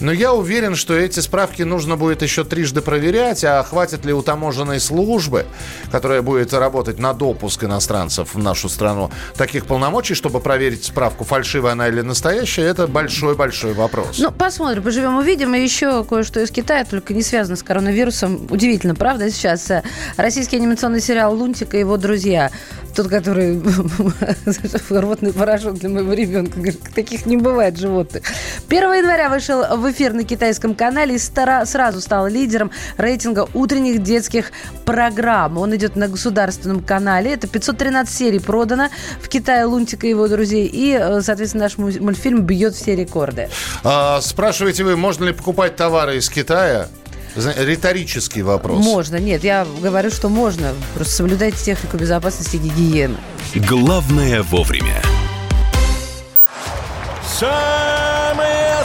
Но 0.00 0.12
я 0.12 0.34
уверен, 0.34 0.76
что 0.76 0.94
эти 0.94 1.20
справки 1.20 1.62
нужно 1.62 1.96
будет 1.96 2.22
еще 2.22 2.44
трижды 2.44 2.82
проверять, 2.82 3.44
а 3.44 3.62
хватит 3.62 4.04
ли 4.04 4.12
у 4.12 4.22
таможенной 4.22 4.78
службы, 4.78 5.46
которая 5.90 6.22
будет 6.22 6.52
работать 6.52 6.98
на 6.98 7.14
допуск 7.14 7.64
иностранцев 7.64 8.34
в 8.34 8.38
нашу 8.38 8.68
страну, 8.68 9.10
таких 9.36 9.66
полномочий, 9.66 10.14
чтобы 10.14 10.40
проверить 10.40 10.84
справку, 10.84 11.24
фальшивая 11.24 11.72
она 11.72 11.88
или 11.88 12.02
настоящая, 12.02 12.62
это 12.62 12.86
большой-большой 12.86 13.72
вопрос. 13.72 14.18
Ну, 14.18 14.30
посмотрим, 14.30 14.82
поживем, 14.82 15.16
увидим. 15.16 15.54
И 15.54 15.60
еще 15.60 16.04
кое-что 16.04 16.40
из 16.40 16.50
Китая, 16.50 16.84
только 16.84 17.14
не 17.14 17.22
связано 17.22 17.56
с 17.56 17.62
коронавирусом. 17.62 18.46
Удивительно, 18.50 18.94
правда? 18.94 19.30
Сейчас 19.30 19.70
э, 19.70 19.82
российский 20.16 20.56
анимационный 20.56 21.00
сериал 21.00 21.34
«Лунтик 21.34 21.74
и 21.74 21.78
его 21.78 21.96
друзья». 21.96 22.50
Тот, 22.94 23.08
который 23.08 23.60
рвотный 24.90 25.32
порошок 25.32 25.78
для 25.78 25.88
моего 25.88 26.12
ребенка. 26.12 26.60
Таких 26.94 27.26
не 27.26 27.36
бывает 27.36 27.76
животных. 27.76 28.22
1 28.68 28.94
января 28.94 29.28
вышел 29.28 29.62
в 29.76 29.85
эфир 29.90 30.12
на 30.12 30.24
китайском 30.24 30.74
канале 30.74 31.14
и 31.16 31.18
стара- 31.18 31.64
сразу 31.66 32.00
стал 32.00 32.26
лидером 32.28 32.70
рейтинга 32.96 33.48
утренних 33.54 34.02
детских 34.02 34.52
программ. 34.84 35.58
Он 35.58 35.74
идет 35.76 35.96
на 35.96 36.08
государственном 36.08 36.80
канале. 36.82 37.32
Это 37.34 37.46
513 37.46 38.14
серий 38.14 38.38
продано 38.40 38.88
в 39.22 39.28
Китае 39.28 39.64
«Лунтик 39.64 40.04
и 40.04 40.08
его 40.10 40.28
друзей». 40.28 40.66
И, 40.66 40.92
э, 40.98 41.20
соответственно, 41.22 41.64
наш 41.64 41.78
му- 41.78 41.90
мультфильм 42.00 42.42
бьет 42.42 42.74
все 42.74 42.94
рекорды. 42.96 43.48
А, 43.84 44.20
спрашиваете 44.20 44.84
вы, 44.84 44.96
можно 44.96 45.24
ли 45.24 45.32
покупать 45.32 45.76
товары 45.76 46.16
из 46.18 46.28
Китая? 46.28 46.88
Риторический 47.36 48.40
вопрос. 48.42 48.82
Можно, 48.82 49.16
нет, 49.16 49.44
я 49.44 49.66
говорю, 49.82 50.10
что 50.10 50.30
можно. 50.30 50.72
Просто 50.94 51.12
соблюдайте 51.16 51.58
технику 51.62 51.98
безопасности 51.98 52.56
и 52.56 52.58
гигиены. 52.58 53.16
Главное 53.54 54.42
вовремя. 54.42 55.02
Самые 57.38 58.05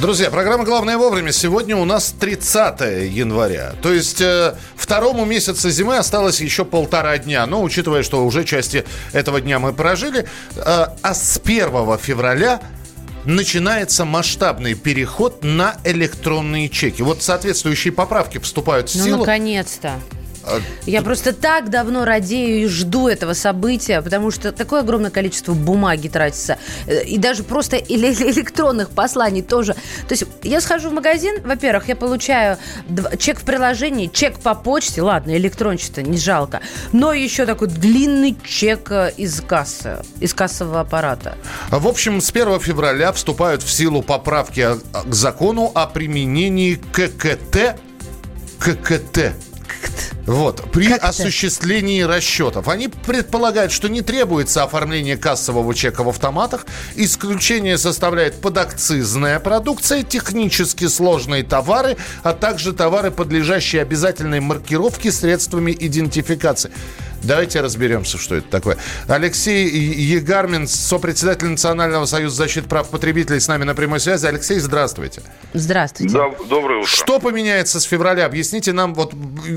Друзья, 0.00 0.30
программа 0.30 0.62
«Главное 0.62 0.96
вовремя». 0.96 1.32
Сегодня 1.32 1.76
у 1.76 1.84
нас 1.84 2.14
30 2.20 2.80
января. 3.10 3.74
То 3.82 3.92
есть 3.92 4.20
э, 4.20 4.54
второму 4.76 5.24
месяцу 5.24 5.70
зимы 5.70 5.96
осталось 5.96 6.40
еще 6.40 6.64
полтора 6.64 7.18
дня. 7.18 7.44
Но 7.46 7.60
учитывая, 7.64 8.04
что 8.04 8.24
уже 8.24 8.44
части 8.44 8.84
этого 9.12 9.40
дня 9.40 9.58
мы 9.58 9.72
прожили, 9.72 10.20
э, 10.20 10.26
а 10.64 11.14
с 11.14 11.40
1 11.42 11.98
февраля 11.98 12.60
начинается 13.24 14.04
масштабный 14.04 14.74
переход 14.74 15.42
на 15.42 15.76
электронные 15.82 16.68
чеки. 16.68 17.02
Вот 17.02 17.24
соответствующие 17.24 17.92
поправки 17.92 18.38
вступают 18.38 18.90
в 18.90 18.94
Ну, 18.94 19.04
силу. 19.04 19.24
Наконец-то. 20.56 20.90
Я 20.90 21.02
просто 21.02 21.32
так 21.32 21.70
давно 21.70 22.04
радею 22.04 22.62
и 22.64 22.66
жду 22.66 23.08
этого 23.08 23.34
события, 23.34 24.02
потому 24.02 24.30
что 24.30 24.52
такое 24.52 24.80
огромное 24.80 25.10
количество 25.10 25.52
бумаги 25.54 26.08
тратится. 26.08 26.58
Э, 26.86 27.02
И 27.04 27.18
даже 27.18 27.42
просто 27.44 27.76
эле- 27.76 28.12
электронных 28.32 28.90
посланий 28.90 29.42
тоже. 29.42 29.74
То 29.74 30.12
есть 30.14 30.24
я 30.42 30.60
схожу 30.60 30.90
в 30.90 30.92
магазин, 30.92 31.42
во-первых, 31.44 31.88
я 31.88 31.96
получаю 31.96 32.58
чек 33.18 33.38
в 33.40 33.42
приложении, 33.44 34.06
чек 34.12 34.38
по 34.38 34.54
почте, 34.54 35.02
ладно, 35.02 35.36
электрончик-то 35.36 36.02
не 36.02 36.18
жалко, 36.18 36.60
но 36.92 37.12
еще 37.12 37.46
такой 37.46 37.68
длинный 37.68 38.36
чек 38.44 38.90
э, 38.90 39.12
из 39.16 39.40
кассы, 39.40 39.98
из 40.20 40.34
кассового 40.34 40.80
аппарата. 40.80 41.36
В 41.70 41.86
общем, 41.86 42.20
с 42.20 42.30
1 42.30 42.60
февраля 42.60 43.12
вступают 43.12 43.62
в 43.62 43.70
силу 43.70 44.02
поправки 44.02 44.60
о- 44.60 44.76
к 45.04 45.14
закону 45.14 45.70
о 45.74 45.86
применении 45.86 46.74
ККТ. 46.92 47.76
ККТ. 48.58 49.32
Вот, 50.26 50.70
при 50.72 50.88
Как 50.88 50.98
это? 50.98 51.08
осуществлении 51.08 52.02
расчетов. 52.02 52.68
Они 52.68 52.88
предполагают, 52.88 53.72
что 53.72 53.88
не 53.88 54.02
требуется 54.02 54.62
оформление 54.62 55.16
кассового 55.16 55.74
чека 55.74 56.02
в 56.04 56.10
автоматах. 56.10 56.66
Исключение 56.96 57.78
составляет 57.78 58.38
подакцизная 58.42 59.40
продукция, 59.40 60.02
технически 60.02 60.86
сложные 60.86 61.44
товары, 61.44 61.96
а 62.22 62.34
также 62.34 62.74
товары, 62.74 63.10
подлежащие 63.10 63.80
обязательной 63.80 64.40
маркировке 64.40 65.10
средствами 65.12 65.74
идентификации. 65.78 66.70
Давайте 67.22 67.60
разберемся, 67.60 68.18
что 68.18 68.36
это 68.36 68.48
такое. 68.48 68.76
Алексей 69.08 69.68
Егармин, 69.68 70.66
сопредседатель 70.66 71.48
Национального 71.48 72.04
союза 72.04 72.36
защиты 72.36 72.68
прав 72.68 72.90
потребителей, 72.90 73.40
с 73.40 73.48
нами 73.48 73.64
на 73.64 73.74
прямой 73.74 74.00
связи. 74.00 74.26
Алексей, 74.26 74.58
здравствуйте. 74.58 75.22
Здравствуйте. 75.52 76.14
Да, 76.14 76.30
доброе 76.48 76.78
утро. 76.78 76.88
Что 76.88 77.18
поменяется 77.18 77.80
с 77.80 77.84
февраля? 77.84 78.26
Объясните 78.26 78.72
нам, 78.72 78.94
вот, 78.94 79.12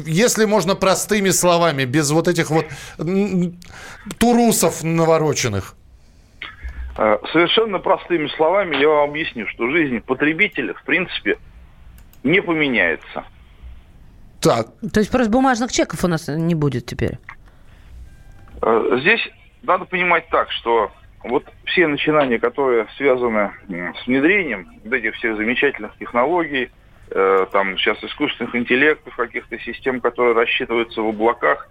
если 0.06 0.46
можно 0.46 0.76
простыми 0.76 1.30
словами, 1.30 1.86
без 1.86 2.10
вот 2.12 2.28
этих 2.28 2.50
вот 2.50 2.66
турусов 4.18 4.84
навороченных. 4.84 5.76
Э, 6.98 7.18
Совершенно 7.32 7.80
простыми 7.80 8.28
словами 8.36 8.76
я 8.76 8.88
вам 8.88 9.10
объясню, 9.10 9.48
что 9.48 9.70
жизнь 9.70 10.00
потребителя, 10.02 10.74
в 10.74 10.84
принципе, 10.84 11.38
не 12.24 12.42
поменяется. 12.42 13.24
Так, 14.40 14.70
То 14.92 15.00
есть 15.00 15.12
просто 15.12 15.30
бумажных 15.30 15.72
чеков 15.72 16.04
у 16.04 16.08
нас 16.08 16.28
не 16.28 16.56
будет 16.56 16.88
теперь. 16.88 17.20
Э, 18.62 18.98
Здесь 19.00 19.28
надо 19.64 19.86
понимать 19.86 20.28
так, 20.30 20.52
что 20.52 20.92
вот 21.24 21.46
все 21.66 21.88
начинания, 21.88 22.40
которые 22.40 22.88
связаны 22.98 23.52
с 23.70 24.08
внедрением 24.08 24.68
вот 24.84 24.94
этих 24.94 25.16
всех 25.16 25.38
замечательных 25.38 25.96
технологий, 25.98 26.70
э, 27.10 27.46
там 27.52 27.78
сейчас 27.78 28.04
искусственных 28.04 28.56
интеллектов, 28.56 29.16
каких-то 29.16 29.60
систем, 29.60 30.02
которые 30.02 30.34
рассчитываются 30.34 31.02
в 31.02 31.08
облаках, 31.10 31.68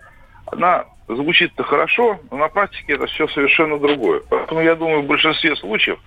она 0.46 0.84
звучит-то 1.08 1.62
хорошо, 1.62 2.20
но 2.30 2.36
на 2.36 2.48
практике 2.48 2.94
это 2.94 3.06
все 3.06 3.26
совершенно 3.28 3.78
другое. 3.78 4.22
Поэтому 4.28 4.60
я 4.60 4.74
думаю, 4.74 5.02
в 5.02 5.06
большинстве 5.06 5.56
случаев 5.56 5.98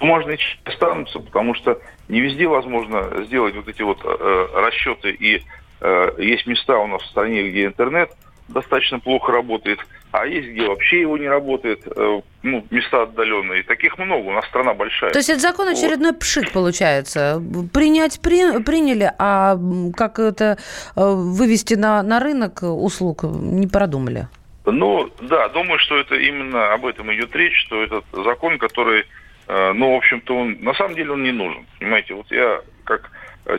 бумажные 0.00 0.36
чеки 0.36 0.60
останутся, 0.64 1.20
потому 1.20 1.54
что 1.54 1.78
не 2.08 2.20
везде 2.20 2.46
возможно 2.46 3.24
сделать 3.24 3.54
вот 3.54 3.68
эти 3.68 3.82
вот 3.82 4.00
э, 4.04 4.48
расчеты. 4.54 5.10
И 5.10 5.42
э, 5.80 6.12
есть 6.18 6.46
места 6.46 6.78
у 6.78 6.86
нас 6.86 7.02
в 7.02 7.06
стране, 7.06 7.48
где 7.48 7.66
интернет 7.66 8.10
достаточно 8.48 8.98
плохо 8.98 9.32
работает, 9.32 9.78
а 10.12 10.26
есть 10.26 10.48
где 10.48 10.66
вообще 10.66 11.00
его 11.00 11.16
не 11.16 11.26
работает, 11.26 11.82
э, 11.86 12.20
ну, 12.42 12.66
места 12.70 13.02
отдаленные. 13.02 13.62
Таких 13.62 13.98
много, 13.98 14.26
у 14.26 14.32
нас 14.32 14.44
страна 14.46 14.74
большая. 14.74 15.10
То 15.10 15.18
есть 15.18 15.30
это 15.30 15.40
закон 15.40 15.68
очередной 15.68 16.12
пшик 16.12 16.52
получается. 16.52 17.42
Принять 17.72 18.20
при, 18.20 18.62
приняли, 18.62 19.10
а 19.18 19.58
как 19.96 20.18
это 20.18 20.58
э, 20.96 21.00
вывести 21.00 21.74
на, 21.74 22.02
на 22.02 22.20
рынок 22.20 22.60
услуг 22.62 23.22
не 23.22 23.66
продумали? 23.66 24.28
Ну, 24.66 25.10
да, 25.22 25.48
думаю, 25.48 25.78
что 25.78 25.96
это 25.96 26.14
именно 26.14 26.72
об 26.72 26.86
этом 26.86 27.12
идет 27.14 27.34
речь, 27.34 27.58
что 27.66 27.82
этот 27.82 28.04
закон, 28.12 28.58
который, 28.58 29.06
э, 29.48 29.72
ну, 29.72 29.94
в 29.94 29.96
общем-то, 29.96 30.36
он, 30.36 30.58
на 30.60 30.74
самом 30.74 30.94
деле 30.94 31.12
он 31.12 31.22
не 31.22 31.32
нужен. 31.32 31.66
Понимаете, 31.78 32.14
вот 32.14 32.30
я 32.30 32.60
как 32.84 33.10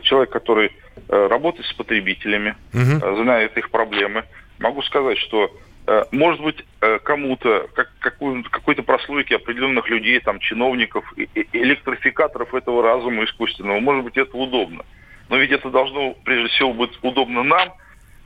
человек, 0.02 0.30
который 0.30 0.70
работает 1.08 1.66
с 1.66 1.72
потребителями, 1.74 2.54
угу. 2.72 3.16
знает 3.22 3.58
их 3.58 3.70
проблемы, 3.70 4.24
могу 4.58 4.82
сказать, 4.82 5.18
что 5.18 5.50
э, 5.86 6.04
может 6.12 6.40
быть, 6.40 6.64
э, 6.80 6.98
кому-то, 7.00 7.68
как, 7.74 7.90
какой-то 7.98 8.82
прослойке 8.82 9.36
определенных 9.36 9.88
людей, 9.88 10.18
там, 10.20 10.38
чиновников, 10.38 11.12
электрификаторов 11.52 12.54
этого 12.54 12.82
разума 12.82 13.24
искусственного, 13.24 13.80
может 13.80 14.04
быть, 14.04 14.16
это 14.16 14.36
удобно. 14.36 14.84
Но 15.28 15.36
ведь 15.36 15.52
это 15.52 15.70
должно, 15.70 16.14
прежде 16.24 16.48
всего, 16.48 16.72
быть 16.72 16.98
удобно 17.02 17.42
нам. 17.42 17.72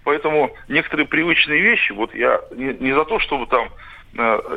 Поэтому 0.04 0.54
некоторые 0.68 1.06
привычные 1.06 1.60
вещи, 1.60 1.92
вот 1.92 2.14
я 2.14 2.40
не, 2.56 2.72
не 2.74 2.92
за 2.92 3.04
то, 3.04 3.18
чтобы 3.20 3.46
там 3.46 3.68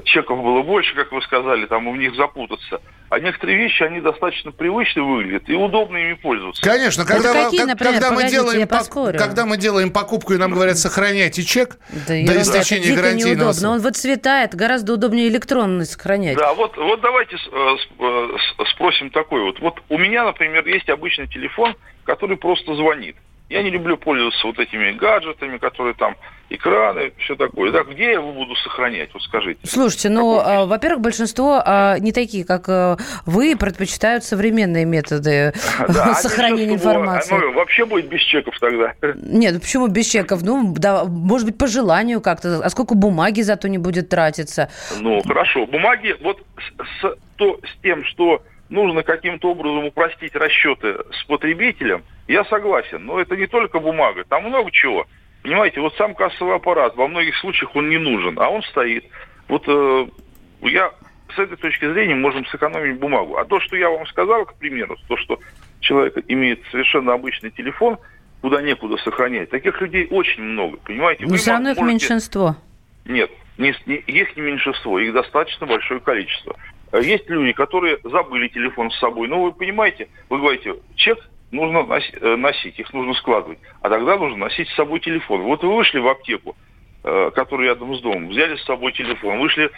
чеков 0.06 0.42
было 0.42 0.64
больше, 0.64 0.96
как 0.96 1.12
вы 1.12 1.22
сказали, 1.22 1.66
там 1.66 1.92
в 1.92 1.98
них 1.98 2.16
запутаться. 2.16 2.82
А 3.10 3.20
некоторые 3.20 3.58
вещи, 3.58 3.84
они 3.84 4.00
достаточно 4.00 4.52
привычно 4.52 5.04
выглядят 5.04 5.50
и 5.50 5.54
удобно 5.54 5.98
ими 5.98 6.14
пользоваться. 6.14 6.62
Конечно, 6.64 7.06
когда, 7.06 7.34
какие, 7.34 7.60
как, 7.60 7.68
например, 7.68 7.94
когда, 7.94 8.12
мы 8.12 8.30
делаем, 8.30 8.68
по, 8.68 9.12
когда 9.12 9.46
мы 9.46 9.58
делаем 9.58 9.92
покупку 9.92 10.34
и 10.34 10.38
нам 10.38 10.52
говорят, 10.52 10.78
сохраняйте 10.78 11.44
чек 11.44 11.78
да, 11.90 12.14
до 12.14 12.42
истечения 12.42 12.96
гарантийного 12.96 13.48
неудобно. 13.48 13.72
Он 13.72 13.80
выцветает, 13.82 14.56
гораздо 14.56 14.94
удобнее 14.94 15.28
электронно 15.28 15.84
сохранять. 15.84 16.38
Да, 16.38 16.54
вот, 16.54 16.78
вот 16.78 17.02
давайте 17.02 17.36
э, 17.36 18.38
спросим 18.74 19.10
такой 19.10 19.44
вот. 19.44 19.60
Вот 19.60 19.82
у 19.90 19.98
меня, 19.98 20.24
например, 20.24 20.66
есть 20.66 20.90
обычный 20.90 21.28
телефон, 21.28 21.76
который 22.06 22.38
просто 22.38 22.74
звонит. 22.76 23.18
Я 23.50 23.62
не 23.62 23.70
люблю 23.70 23.98
пользоваться 23.98 24.48
вот 24.48 24.58
этими 24.58 24.92
гаджетами, 24.92 25.58
которые 25.58 25.94
там 25.96 26.16
экраны, 26.56 27.14
все 27.18 27.36
такое. 27.36 27.72
Да, 27.72 27.84
где 27.84 28.04
я 28.04 28.12
его 28.14 28.32
буду 28.34 28.56
сохранять? 28.56 29.10
Вот 29.14 29.24
скажите. 29.24 29.60
Слушайте, 29.64 30.10
ну, 30.10 30.40
а, 30.40 30.66
во-первых, 30.66 31.02
большинство 31.02 31.62
а, 31.66 31.98
не 32.00 32.12
такие, 32.12 32.46
как 32.46 32.68
а, 32.68 32.98
вы, 33.26 33.56
предпочитают 33.56 34.24
современные 34.24 34.86
методы 34.86 35.54
да, 35.88 36.14
сохранения 36.16 36.76
информации. 36.76 37.36
Ну, 37.36 37.54
вообще 37.54 37.86
будет 37.86 38.08
без 38.08 38.22
чеков 38.22 38.56
тогда. 38.60 38.94
Нет, 39.16 39.54
ну 39.54 39.60
почему 39.60 39.88
без 39.88 40.08
чеков? 40.08 40.42
Ну, 40.44 40.74
да, 40.78 41.06
может 41.06 41.48
быть, 41.48 41.58
по 41.58 41.68
желанию 41.68 42.22
как-то. 42.22 42.62
А 42.64 42.70
сколько 42.70 42.96
бумаги 42.96 43.42
зато 43.42 43.68
не 43.68 43.78
будет 43.78 44.10
тратиться? 44.10 44.70
Ну, 45.00 45.22
хорошо. 45.24 45.66
Бумаги, 45.66 46.16
вот 46.22 46.42
с, 46.58 47.02
с, 47.02 47.18
то, 47.38 47.60
с 47.64 47.82
тем, 47.82 48.04
что 48.06 48.44
нужно 48.70 49.04
каким-то 49.04 49.52
образом 49.52 49.86
упростить 49.86 50.36
расчеты 50.36 50.98
с 51.12 51.24
потребителем, 51.26 52.04
я 52.28 52.44
согласен. 52.46 53.06
Но 53.06 53.20
это 53.20 53.36
не 53.36 53.48
только 53.48 53.80
бумага, 53.80 54.24
там 54.28 54.44
много 54.44 54.72
чего. 54.72 55.06
Понимаете, 55.44 55.82
вот 55.82 55.96
сам 55.96 56.14
кассовый 56.14 56.56
аппарат, 56.56 56.96
во 56.96 57.08
многих 57.08 57.36
случаях 57.38 57.76
он 57.76 57.90
не 57.90 57.98
нужен, 57.98 58.38
а 58.40 58.50
он 58.50 58.62
стоит. 58.64 59.06
Вот 59.48 59.64
э, 59.68 60.08
я 60.62 60.92
с 61.36 61.40
этой 61.40 61.58
точки 61.58 61.92
зрения 61.92 62.16
можем 62.16 62.46
сэкономить 62.46 63.00
бумагу. 63.00 63.38
А 63.38 63.46
то, 63.46 63.60
что 63.60 63.76
я 63.76 63.90
вам 63.90 64.06
сказал, 64.08 64.46
к 64.46 64.56
примеру, 64.56 64.98
то, 65.08 65.18
что 65.18 65.40
человек 65.80 66.18
имеет 66.28 66.62
совершенно 66.72 67.14
обычный 67.14 67.50
телефон, 67.52 67.98
куда 68.42 68.62
некуда 68.62 68.98
сохранять, 68.98 69.50
таких 69.50 69.80
людей 69.82 70.08
очень 70.10 70.44
много, 70.44 70.78
понимаете? 70.78 71.26
Но 71.26 71.36
все 71.36 71.52
равно 71.52 71.72
их 71.72 71.80
меньшинство. 71.80 72.56
Нет, 73.06 73.32
не, 73.58 73.74
не, 73.86 73.96
их 73.96 74.36
не 74.36 74.44
меньшинство, 74.44 75.00
их 75.00 75.14
достаточно 75.14 75.66
большое 75.66 76.00
количество. 76.00 76.56
Есть 76.94 77.30
люди, 77.30 77.54
которые 77.54 78.00
забыли 78.04 78.48
телефон 78.50 78.92
с 78.92 79.00
собой. 79.00 79.28
Но 79.28 79.44
вы 79.44 79.54
понимаете, 79.54 80.10
вы 80.30 80.40
говорите, 80.40 80.76
чек 80.96 81.18
нужно 81.52 81.88
э, 81.90 82.36
носить, 82.36 82.80
их 82.80 82.94
нужно 82.94 83.14
складывать. 83.16 83.60
А 83.82 83.90
тогда 83.90 84.18
нужно 84.18 84.38
носить 84.38 84.70
с 84.70 84.76
собой 84.76 85.00
телефон. 85.00 85.42
Вот 85.44 85.64
вы 85.64 85.76
вышли 85.76 86.00
в 86.00 86.08
аптеку, 86.08 86.56
э, 87.04 87.32
которая 87.36 87.70
рядом 87.70 87.96
с 87.96 88.02
домом, 88.02 88.30
взяли 88.30 88.56
с 88.56 88.64
собой 88.64 88.92
телефон, 88.94 89.40
вышли 89.40 89.72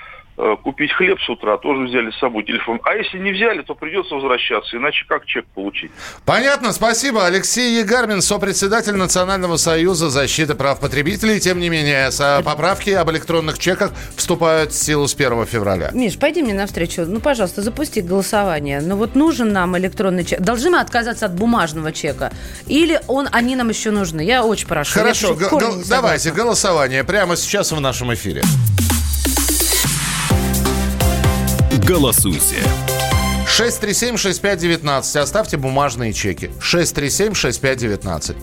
купить 0.63 0.91
хлеб 0.91 1.19
с 1.21 1.29
утра, 1.29 1.57
тоже 1.57 1.85
взяли 1.85 2.11
с 2.11 2.19
собой 2.19 2.43
телефон. 2.43 2.79
А 2.83 2.95
если 2.95 3.19
не 3.19 3.31
взяли, 3.31 3.61
то 3.61 3.75
придется 3.75 4.15
возвращаться, 4.15 4.77
иначе 4.77 5.05
как 5.07 5.25
чек 5.25 5.45
получить? 5.53 5.91
Понятно, 6.25 6.73
спасибо. 6.73 7.25
Алексей 7.25 7.79
Егармин, 7.79 8.21
сопредседатель 8.21 8.95
Национального 8.95 9.57
союза 9.57 10.09
защиты 10.09 10.55
прав 10.55 10.79
потребителей. 10.79 11.39
Тем 11.39 11.59
не 11.59 11.69
менее, 11.69 12.09
поправки 12.43 12.89
об 12.89 13.09
электронных 13.11 13.59
чеках 13.59 13.91
вступают 14.15 14.71
в 14.71 14.75
силу 14.75 15.07
с 15.07 15.13
1 15.15 15.45
февраля. 15.45 15.91
Миш, 15.93 16.17
пойди 16.17 16.41
мне 16.41 16.53
навстречу. 16.53 17.05
Ну, 17.05 17.19
пожалуйста, 17.19 17.61
запусти 17.61 18.01
голосование. 18.01 18.81
Ну 18.81 18.95
вот 18.95 19.15
нужен 19.15 19.53
нам 19.53 19.77
электронный 19.77 20.25
чек. 20.25 20.39
Должны 20.39 20.71
мы 20.71 20.79
отказаться 20.79 21.27
от 21.27 21.35
бумажного 21.35 21.91
чека? 21.91 22.31
Или 22.67 22.99
он, 23.07 23.27
они 23.31 23.55
нам 23.55 23.69
еще 23.69 23.91
нужны? 23.91 24.21
Я 24.21 24.43
очень 24.43 24.67
прошу. 24.67 24.93
Хорошо, 24.93 25.37
давайте 25.87 26.31
голосование 26.31 27.03
прямо 27.03 27.35
сейчас 27.35 27.71
в 27.71 27.79
нашем 27.79 28.13
эфире. 28.13 28.41
Голосуйте. 31.85 32.55
637-6519. 33.45 35.17
Оставьте 35.19 35.57
бумажные 35.57 36.13
чеки. 36.13 36.49
637-6519. 36.61 38.35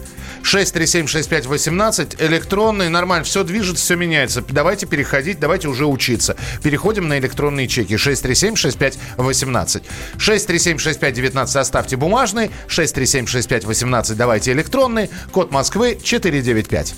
637-6518. 0.43 2.17
Электронный, 2.27 2.89
нормально, 2.91 3.25
все 3.25 3.43
движется, 3.43 3.83
все 3.83 3.97
меняется. 3.97 4.43
Давайте 4.49 4.87
переходить, 4.87 5.41
давайте 5.41 5.69
уже 5.69 5.87
учиться. 5.87 6.37
Переходим 6.63 7.09
на 7.09 7.19
электронные 7.19 7.67
чеки. 7.67 7.95
637-6518. 7.95 9.83
637-6519. 10.19 11.59
Оставьте 11.59 11.97
бумажные. 11.97 12.51
637-6518. 12.69 14.15
Давайте 14.15 14.53
электронные. 14.53 15.09
Код 15.33 15.51
Москвы 15.51 15.99
495. 16.03 16.95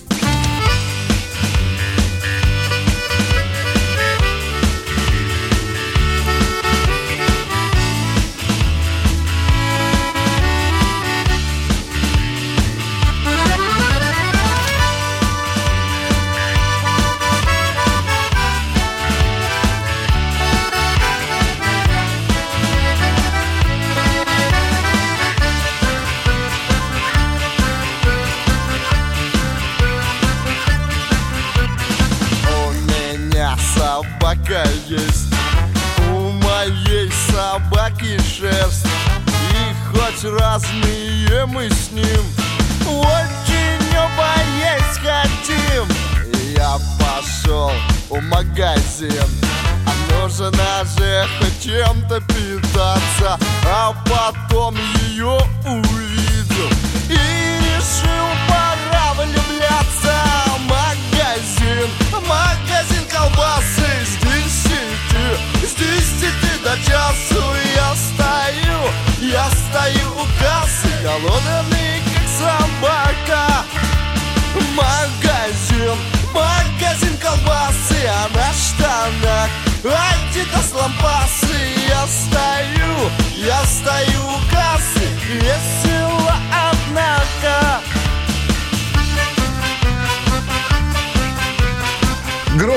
lambaço 80.83 81.42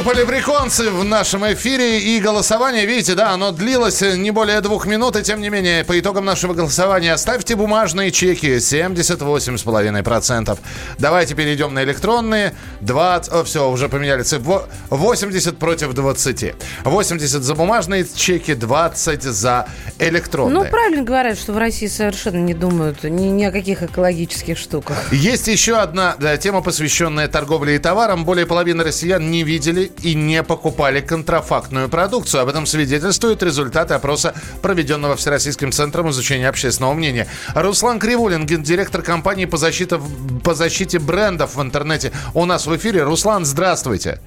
полиприконцы 0.06 0.91
в 0.91 1.04
нашем 1.04 1.52
эфире 1.54 2.00
и 2.00 2.20
голосование, 2.20 2.86
видите, 2.86 3.15
да, 3.15 3.32
оно 3.32 3.52
длилось 3.52 4.02
не 4.02 4.30
более 4.30 4.62
двух 4.62 4.86
минут, 4.86 5.15
и 5.15 5.24
тем 5.24 5.41
не 5.41 5.50
менее, 5.50 5.84
по 5.84 6.00
итогам 6.00 6.26
нашего 6.26 6.54
голосования 6.54 7.12
оставьте 7.12 7.56
бумажные 7.56 8.12
чеки 8.12 8.58
78,5%. 8.58 10.60
Давайте 11.00 11.34
перейдем 11.34 11.74
на 11.74 11.84
электронные. 11.84 12.54
20, 12.82 13.34
о, 13.34 13.44
все, 13.46 13.68
уже 13.68 13.89
поменяли 13.89 14.22
цифру. 14.22 14.62
80 14.91 15.58
против 15.58 15.94
20. 15.94 16.54
80 16.84 17.41
за 17.41 17.56
бумажные 17.56 18.06
чеки, 18.15 18.54
20 18.54 19.24
за 19.24 19.68
электронные. 19.98 20.65
Ну, 20.65 20.70
правильно 20.70 21.02
говорят, 21.02 21.39
что 21.39 21.54
в 21.54 21.58
России 21.58 21.88
совершенно 21.88 22.38
не 22.38 22.54
думают 22.54 23.04
ни, 23.04 23.30
ни 23.30 23.44
о 23.44 23.52
каких 23.52 23.82
экологических 23.82 24.60
штуках. 24.60 25.12
Есть 25.12 25.48
еще 25.48 25.78
одна 25.78 26.15
да, 26.20 26.38
тема, 26.38 26.62
посвященная 26.62 27.28
торговле 27.28 27.78
и 27.78 27.80
товарам. 27.80 28.24
Более 28.24 28.46
половины 28.46 28.84
россиян 28.84 29.32
не 29.32 29.41
видели 29.41 29.91
и 30.02 30.14
не 30.14 30.44
покупали 30.44 31.02
контрафактную 31.02 31.90
продукцию. 31.90 32.42
Об 32.42 32.50
этом 32.50 32.66
свидетельствуют 32.66 33.44
результаты 33.44 33.94
опроса, 33.94 34.34
проведенного 34.62 35.16
Всероссийским 35.16 35.72
центром 35.72 36.10
изучения 36.10 36.50
общественного 36.50 36.94
мнения. 36.94 37.28
Руслан 37.54 38.00
Кривулин, 38.00 38.46
гендиректор 38.46 39.02
компании 39.02 39.46
по 39.46 39.58
защите, 39.58 40.00
по 40.44 40.54
защите 40.54 41.00
брендов 41.00 41.56
в 41.56 41.62
интернете, 41.62 42.12
у 42.34 42.46
нас 42.46 42.68
в 42.68 42.76
эфире. 42.76 43.04
Руслан, 43.04 43.46
здравствуйте. 43.46 44.20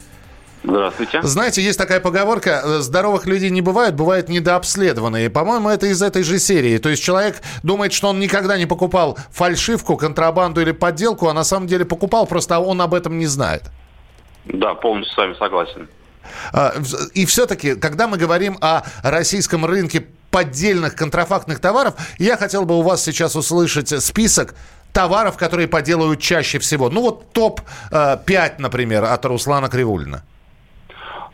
Здравствуйте. 0.65 1.23
Знаете, 1.23 1.63
есть 1.63 1.79
такая 1.79 2.01
поговорка, 2.01 2.63
э, 2.65 2.79
здоровых 2.81 3.27
людей 3.27 3.51
не 3.51 3.61
бывает, 3.63 3.95
бывают 3.95 4.29
недообследованные. 4.29 5.31
По-моему, 5.31 5.69
это 5.69 5.87
из 5.87 6.03
этой 6.03 6.25
же 6.25 6.39
серии. 6.39 6.79
То 6.79 6.89
есть 6.89 7.03
человек 7.03 7.37
думает, 7.63 7.93
что 7.93 8.09
он 8.09 8.19
никогда 8.19 8.59
не 8.59 8.67
покупал 8.67 9.17
фальшивку, 9.31 9.97
контрабанду 9.97 10.61
или 10.61 10.73
подделку, 10.73 11.29
а 11.29 11.33
на 11.33 11.45
самом 11.45 11.69
деле 11.69 11.85
покупал, 11.85 12.27
просто 12.27 12.59
он 12.59 12.81
об 12.81 12.95
этом 12.95 13.19
не 13.19 13.27
знает. 13.27 13.63
Да, 14.49 14.75
полностью 14.75 15.15
с 15.15 15.17
вами 15.17 15.35
согласен. 15.35 15.89
А, 16.53 16.75
И 17.15 17.27
все-таки, 17.27 17.75
когда 17.75 18.07
мы 18.09 18.17
говорим 18.17 18.57
о 18.61 18.83
российском 19.03 19.65
рынке 19.65 20.07
поддельных 20.31 20.95
контрафактных 20.95 21.61
товаров, 21.61 21.95
я 22.19 22.37
хотел 22.37 22.65
бы 22.65 22.79
у 22.79 22.83
вас 22.83 23.03
сейчас 23.03 23.37
услышать 23.37 23.89
список 24.03 24.55
товаров, 24.93 25.37
которые 25.37 25.69
поделают 25.69 26.21
чаще 26.21 26.59
всего. 26.59 26.91
Ну 26.91 27.03
вот 27.03 27.33
топ-5, 27.33 28.55
например, 28.59 29.05
от 29.05 29.25
Руслана 29.25 29.69
Кривулина. 29.69 30.25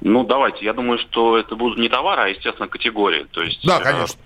Ну, 0.00 0.24
давайте. 0.24 0.64
Я 0.64 0.74
думаю, 0.74 0.98
что 0.98 1.38
это 1.38 1.56
будут 1.56 1.78
не 1.78 1.88
товары, 1.88 2.22
а, 2.22 2.26
естественно, 2.26 2.68
категории. 2.68 3.26
То 3.30 3.42
есть, 3.42 3.64
Да, 3.64 3.78
э, 3.80 3.82
конечно. 3.82 4.20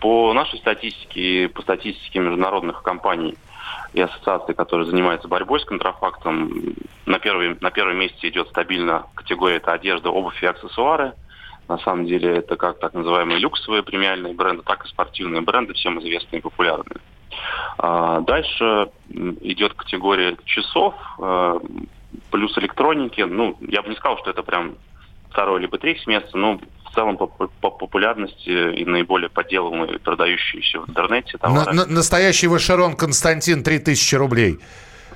По 0.00 0.32
нашей 0.32 0.58
статистике, 0.58 1.48
по 1.48 1.62
статистике 1.62 2.18
международных 2.18 2.82
компаний 2.82 3.36
и 3.92 4.00
ассоциаций, 4.00 4.54
которые 4.54 4.86
занимаются 4.86 5.28
борьбой 5.28 5.60
с 5.60 5.64
контрафактом, 5.64 6.74
на, 7.06 7.18
первый, 7.18 7.56
на 7.60 7.70
первом 7.70 7.98
месте 7.98 8.28
идет 8.28 8.48
стабильно 8.48 9.06
категория 9.14 9.56
это 9.56 9.72
одежда, 9.72 10.10
обувь 10.10 10.42
и 10.42 10.46
аксессуары. 10.46 11.14
На 11.68 11.78
самом 11.78 12.06
деле 12.06 12.36
это 12.36 12.56
как 12.56 12.78
так 12.78 12.94
называемые 12.94 13.38
люксовые 13.38 13.82
премиальные 13.82 14.34
бренды, 14.34 14.62
так 14.62 14.84
и 14.84 14.88
спортивные 14.88 15.40
бренды, 15.40 15.74
всем 15.74 16.00
известные 16.00 16.40
и 16.40 16.42
популярные. 16.42 17.00
А, 17.78 18.20
Дальше 18.20 18.90
идет 19.08 19.74
категория 19.74 20.36
часов, 20.44 20.94
э, 21.18 21.60
плюс 22.30 22.56
электроники. 22.58 23.20
Ну, 23.20 23.56
я 23.60 23.82
бы 23.82 23.88
не 23.88 23.96
сказал, 23.96 24.18
что 24.18 24.30
это 24.30 24.42
прям 24.42 24.76
второе 25.30 25.60
либо 25.60 25.78
третье 25.78 26.08
место, 26.10 26.36
но 26.36 26.60
в 26.90 26.94
целом 26.94 27.16
по, 27.16 27.26
по 27.26 27.70
популярности 27.70 28.74
и 28.74 28.84
наиболее 28.84 29.30
подделываемые, 29.30 29.98
продающиеся 29.98 30.80
в 30.80 30.88
интернете 30.88 31.32
На- 31.34 31.38
товары. 31.38 31.72
на- 31.72 31.86
настоящий 31.86 32.48
Вашерон 32.48 32.96
Константин 32.96 33.62
3000 33.62 34.14
рублей. 34.16 34.58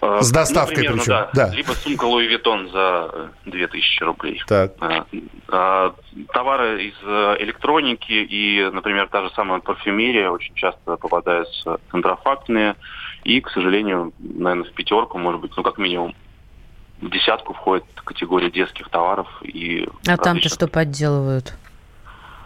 Э, 0.01 0.19
с 0.21 0.31
доставкой 0.31 0.77
ну, 0.77 0.95
примерно, 0.95 0.99
причем, 1.03 1.13
Да. 1.13 1.31
да. 1.49 1.55
Либо 1.55 1.73
сумка 1.73 2.05
Луи 2.05 2.27
Виттон 2.27 2.69
за 2.71 3.11
э, 3.13 3.29
2000 3.47 4.03
рублей. 4.05 4.43
Так. 4.47 4.73
А, 4.81 5.07
а, 5.49 5.95
Товары 6.33 6.85
из 6.87 6.95
э, 7.03 7.37
электроники 7.41 8.13
и, 8.13 8.69
например, 8.73 9.09
та 9.09 9.23
же 9.23 9.31
самая 9.35 9.61
парфюмерия 9.61 10.31
очень 10.31 10.55
часто 10.55 10.97
попадаются 10.97 11.79
контрафактные. 11.89 12.77
И, 13.25 13.41
к 13.41 13.49
сожалению, 13.51 14.13
наверное, 14.19 14.69
в 14.71 14.75
пятерку, 14.75 15.19
может 15.19 15.41
быть, 15.41 15.53
ну, 15.57 15.63
как 15.63 15.79
минимум, 15.79 16.15
в 17.01 17.11
десятку 17.11 17.55
входит 17.55 17.85
категория 18.05 18.51
детских 18.51 18.89
товаров. 18.91 19.27
И 19.43 19.89
А 20.07 20.17
там-то 20.17 20.49
что 20.49 20.69
подделывают? 20.69 21.55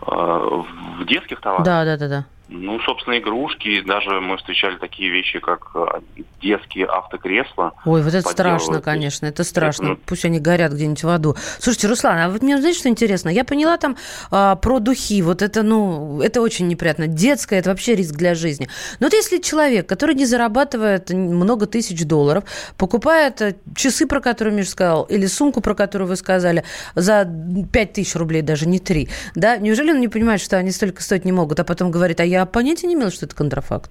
Э, 0.02 0.62
В 1.00 1.04
детских 1.06 1.40
товарах? 1.40 1.64
Да, 1.64 1.84
да, 1.84 1.96
да, 1.96 2.08
да. 2.08 2.24
Ну, 2.50 2.80
собственно, 2.80 3.18
игрушки. 3.18 3.82
Даже 3.82 4.20
мы 4.20 4.38
встречали 4.38 4.76
такие 4.76 5.10
вещи, 5.10 5.38
как 5.38 5.70
э, 5.74 6.00
детские 6.40 6.86
автокресла. 6.86 7.74
Ой, 7.84 8.02
вот 8.02 8.14
это 8.14 8.26
страшно, 8.26 8.80
конечно, 8.80 9.26
это 9.26 9.44
страшно. 9.44 9.92
Это, 9.92 10.00
Пусть 10.06 10.24
они 10.24 10.40
горят 10.40 10.72
где-нибудь 10.72 11.02
в 11.02 11.08
аду. 11.08 11.36
Слушайте, 11.58 11.88
Руслан, 11.88 12.18
а 12.18 12.28
вот 12.30 12.42
мне 12.42 12.56
знаете, 12.56 12.78
что 12.78 12.88
интересно? 12.88 13.28
Я 13.28 13.44
поняла 13.44 13.76
там 13.76 13.96
а, 14.30 14.56
про 14.56 14.78
духи. 14.78 15.20
Вот 15.20 15.42
это, 15.42 15.62
ну, 15.62 16.22
это 16.22 16.40
очень 16.40 16.68
неприятно. 16.68 17.06
Детское, 17.06 17.58
это 17.58 17.68
вообще 17.68 17.94
риск 17.94 18.14
для 18.14 18.34
жизни. 18.34 18.68
Но 18.98 19.06
вот 19.06 19.12
если 19.12 19.38
человек, 19.38 19.86
который 19.86 20.14
не 20.14 20.24
зарабатывает 20.24 21.10
много 21.10 21.66
тысяч 21.66 22.02
долларов, 22.06 22.44
покупает 22.78 23.42
э, 23.42 23.56
часы, 23.76 24.06
про 24.06 24.20
которые 24.20 24.54
Миша 24.54 24.70
сказал, 24.70 25.04
или 25.04 25.26
сумку, 25.26 25.60
про 25.60 25.74
которую 25.74 26.08
вы 26.08 26.16
сказали, 26.16 26.64
за 26.94 27.28
5 27.72 27.92
тысяч 27.92 28.14
рублей, 28.16 28.40
даже 28.40 28.66
не 28.66 28.78
3, 28.78 29.08
да, 29.34 29.58
неужели 29.58 29.90
он 29.90 30.00
не 30.00 30.08
понимает, 30.08 30.40
что 30.40 30.56
они 30.56 30.70
столько 30.70 31.02
стоить 31.02 31.26
не 31.26 31.32
могут, 31.32 31.60
а 31.60 31.64
потом 31.64 31.90
говорит, 31.90 32.20
а 32.20 32.24
я 32.24 32.37
понятия 32.46 32.86
не 32.86 32.94
имела, 32.94 33.10
что 33.10 33.26
это 33.26 33.34
контрафакт? 33.34 33.90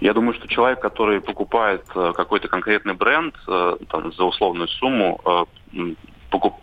Я 0.00 0.12
думаю, 0.12 0.34
что 0.34 0.48
человек, 0.48 0.80
который 0.80 1.20
покупает 1.20 1.84
э, 1.94 2.12
какой-то 2.14 2.48
конкретный 2.48 2.94
бренд 2.94 3.34
э, 3.46 3.76
там, 3.88 4.12
за 4.12 4.24
условную 4.24 4.68
сумму, 4.68 5.20
э, 5.24 5.94
покуп- 6.30 6.60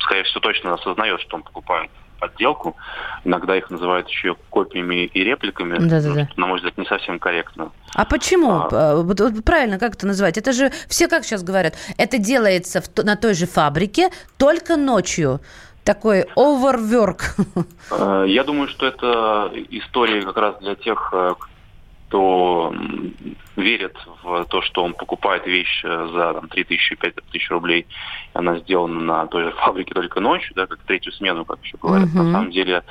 скорее 0.00 0.24
всего, 0.24 0.40
точно 0.40 0.74
осознает, 0.74 1.20
что 1.20 1.36
он 1.36 1.42
покупает 1.42 1.90
подделку. 2.18 2.76
Иногда 3.24 3.56
их 3.56 3.70
называют 3.70 4.08
еще 4.08 4.34
копиями 4.50 5.04
и 5.04 5.24
репликами. 5.24 5.78
Да-да-да. 5.78 6.26
что, 6.26 6.40
На 6.40 6.46
мой 6.46 6.56
взгляд, 6.56 6.78
не 6.78 6.86
совсем 6.86 7.18
корректно. 7.18 7.70
А 7.94 8.04
почему? 8.04 8.50
А. 8.70 9.04
Правильно, 9.44 9.78
как 9.78 9.94
это 9.94 10.06
называть? 10.06 10.38
Это 10.38 10.52
же 10.52 10.72
все 10.88 11.08
как 11.08 11.24
сейчас 11.24 11.42
говорят, 11.42 11.74
это 11.98 12.18
делается 12.18 12.82
на 12.96 13.16
той 13.16 13.34
же 13.34 13.46
фабрике, 13.46 14.10
только 14.38 14.76
ночью. 14.76 15.40
Такой 15.84 16.22
overwork. 16.36 17.20
Э, 17.90 18.24
Я 18.26 18.44
думаю, 18.44 18.68
что 18.68 18.86
это 18.86 19.52
история 19.70 20.22
как 20.22 20.36
раз 20.38 20.58
для 20.60 20.74
тех, 20.74 21.10
э, 21.12 21.34
кто 22.08 22.74
верит 23.56 23.96
в 24.22 24.44
то, 24.46 24.62
что 24.62 24.82
он 24.82 24.94
покупает 24.94 25.46
вещь 25.46 25.82
э, 25.84 26.08
за 26.12 26.34
там, 26.34 26.48
3 26.48 26.64
тысячи, 26.64 26.94
5 26.94 27.14
тысяч 27.30 27.50
рублей, 27.50 27.82
и 27.82 27.86
она 28.38 28.58
сделана 28.60 29.00
на 29.00 29.26
той 29.26 29.44
же 29.44 29.50
фабрике 29.52 29.92
только 29.94 30.20
ночью, 30.20 30.54
да, 30.54 30.66
как 30.66 30.78
третью 30.80 31.12
смену, 31.12 31.44
как 31.44 31.58
еще 31.62 31.76
говорят. 31.76 32.08
Мгм. 32.08 32.26
На 32.26 32.32
самом 32.32 32.50
деле 32.50 32.82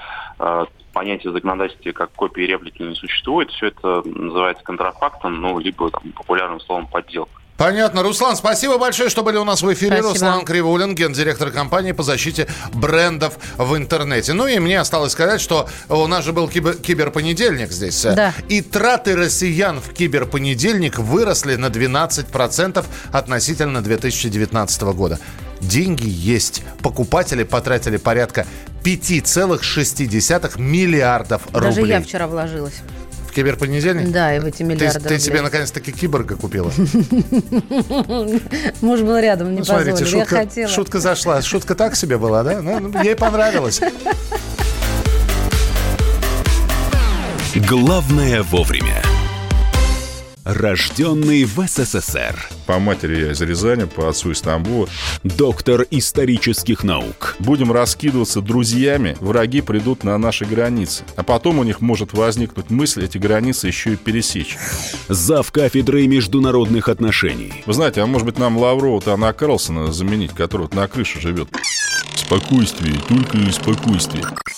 понятие 0.93 1.32
в 1.32 1.34
законодательстве 1.34 1.93
как 1.93 2.12
копии 2.12 2.43
реплики 2.43 2.84
не 2.84 2.95
существует. 2.95 3.49
Все 3.49 3.67
это 3.67 4.03
называется 4.06 4.63
контрафактом, 4.63 5.41
ну, 5.41 5.58
либо 5.58 5.89
там, 5.89 6.12
популярным 6.12 6.60
словом 6.60 6.86
подделка. 6.86 7.41
Понятно. 7.63 8.04
Руслан, 8.04 8.36
спасибо 8.36 8.78
большое, 8.78 9.10
что 9.10 9.23
были 9.23 9.38
у 9.38 9.45
нас 9.45 9.62
в 9.62 9.71
эфире. 9.73 10.02
Спасибо. 10.02 10.10
Руслан 10.10 10.43
Кривулин, 10.43 10.95
гендиректор 10.95 11.49
компании 11.49 11.93
по 11.93 12.04
защите 12.04 12.45
брендов 12.73 13.36
в 13.58 13.78
интернете. 13.78 14.34
Ну 14.34 14.47
и 14.47 14.60
мне 14.60 14.82
осталось 14.82 15.13
сказать, 15.13 15.39
что 15.39 15.69
у 15.88 16.06
нас 16.08 16.26
же 16.26 16.34
был 16.34 16.49
кибер- 16.49 16.76
киберпонедельник 16.76 17.71
здесь. 17.71 18.02
Да. 18.04 18.34
И 18.49 18.60
траты 18.60 19.15
россиян 19.15 19.80
в 19.80 19.93
киберпонедельник 19.93 20.99
выросли 20.99 21.56
на 21.56 21.67
12% 21.67 22.84
относительно 23.13 23.82
2019 23.82 24.82
года. 24.93 25.19
Деньги 25.62 26.10
есть. 26.10 26.63
Покупатели 26.82 27.43
потратили 27.43 27.95
порядка 27.95 28.45
5,6 28.84 30.58
миллиардов 30.60 31.43
Даже 31.54 31.80
рублей. 31.80 31.93
я 31.93 32.02
вчера 32.02 32.28
вложилась. 32.28 32.82
Киберпонедельник? 33.34 34.12
Да, 34.12 34.36
и 34.36 34.39
в 34.39 34.46
эти 34.46 34.58
Ты, 34.58 34.63
миллиарды 34.63 35.10
ты 35.10 35.19
себе 35.19 35.32
рублей. 35.34 35.43
наконец-таки 35.46 35.91
киборга 35.91 36.36
купила? 36.36 36.72
Муж 38.82 39.00
был 39.02 39.17
рядом, 39.17 39.52
не 39.54 39.60
Ну, 39.60 39.65
смотрите, 39.65 39.91
позволил. 39.91 40.17
Я 40.17 40.22
шутка, 40.26 40.36
хотела. 40.36 40.69
шутка 40.69 41.00
зашла. 41.00 41.41
Шутка 41.41 41.76
так 41.76 41.96
себе 41.96 42.17
была, 42.17 42.43
да? 42.43 42.62
Ну, 42.62 42.80
ну, 42.80 43.04
ей 43.04 43.15
понравилось. 43.15 43.82
Главное 47.56 48.43
вовремя. 48.43 49.02
Рожденный 50.45 51.45
в 51.45 51.65
СССР. 51.65 52.49
По 52.65 52.77
матери 52.77 53.21
я 53.21 53.32
из 53.32 53.39
Рязани, 53.39 53.86
по 53.86 54.10
отцу 54.10 54.32
из 54.32 54.41
Тамбова. 54.41 54.89
Доктор 55.23 55.86
исторических 55.89 56.84
наук. 56.84 57.38
Будем 57.39 57.71
раскидываться 57.71 58.41
друзьями, 58.41 59.15
враги 59.21 59.62
придут 59.62 60.03
на 60.03 60.17
наши 60.17 60.43
границы. 60.43 61.06
А 61.15 61.23
потом 61.23 61.60
у 61.60 61.63
них 61.63 61.79
может 61.79 62.12
возникнуть 62.12 62.69
мысль 62.69 63.06
эти 63.06 63.17
границы 63.17 63.67
еще 63.67 63.93
и 63.93 63.95
пересечь. 63.95 64.58
Зав 65.08 65.49
кафедрой 65.49 66.08
международных 66.08 66.89
отношений. 66.89 67.63
Вы 67.65 67.73
знаете, 67.73 68.01
а 68.01 68.06
может 68.06 68.25
быть 68.25 68.38
нам 68.38 68.58
Лаврова-то 68.58 69.13
Анна 69.13 69.32
Карлсона 69.32 69.93
заменить, 69.93 70.34
который 70.34 70.63
вот 70.63 70.73
на 70.73 70.89
крыше 70.89 71.21
живет? 71.21 71.47
Спокойствие, 72.15 72.95
только 73.08 73.38
спокойствие. 73.51 74.25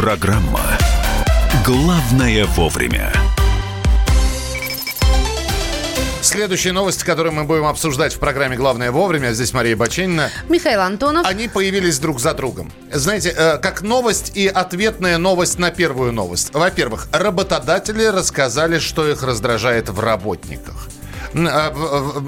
Программа 0.00 0.62
«Главное 1.62 2.46
вовремя». 2.46 3.12
Следующие 6.22 6.72
новости, 6.72 7.04
которые 7.04 7.34
мы 7.34 7.44
будем 7.44 7.66
обсуждать 7.66 8.14
в 8.14 8.18
программе 8.18 8.56
«Главное 8.56 8.92
вовремя», 8.92 9.34
здесь 9.34 9.52
Мария 9.52 9.76
Баченина, 9.76 10.30
Михаил 10.48 10.80
Антонов. 10.80 11.26
они 11.26 11.48
появились 11.48 11.98
друг 11.98 12.18
за 12.18 12.32
другом. 12.32 12.72
Знаете, 12.90 13.34
э, 13.36 13.58
как 13.58 13.82
новость 13.82 14.34
и 14.34 14.48
ответная 14.48 15.18
новость 15.18 15.58
на 15.58 15.70
первую 15.70 16.12
новость. 16.14 16.54
Во-первых, 16.54 17.06
работодатели 17.12 18.04
рассказали, 18.04 18.78
что 18.78 19.06
их 19.06 19.22
раздражает 19.22 19.90
в 19.90 20.00
работниках. 20.00 20.88
А, 21.34 21.72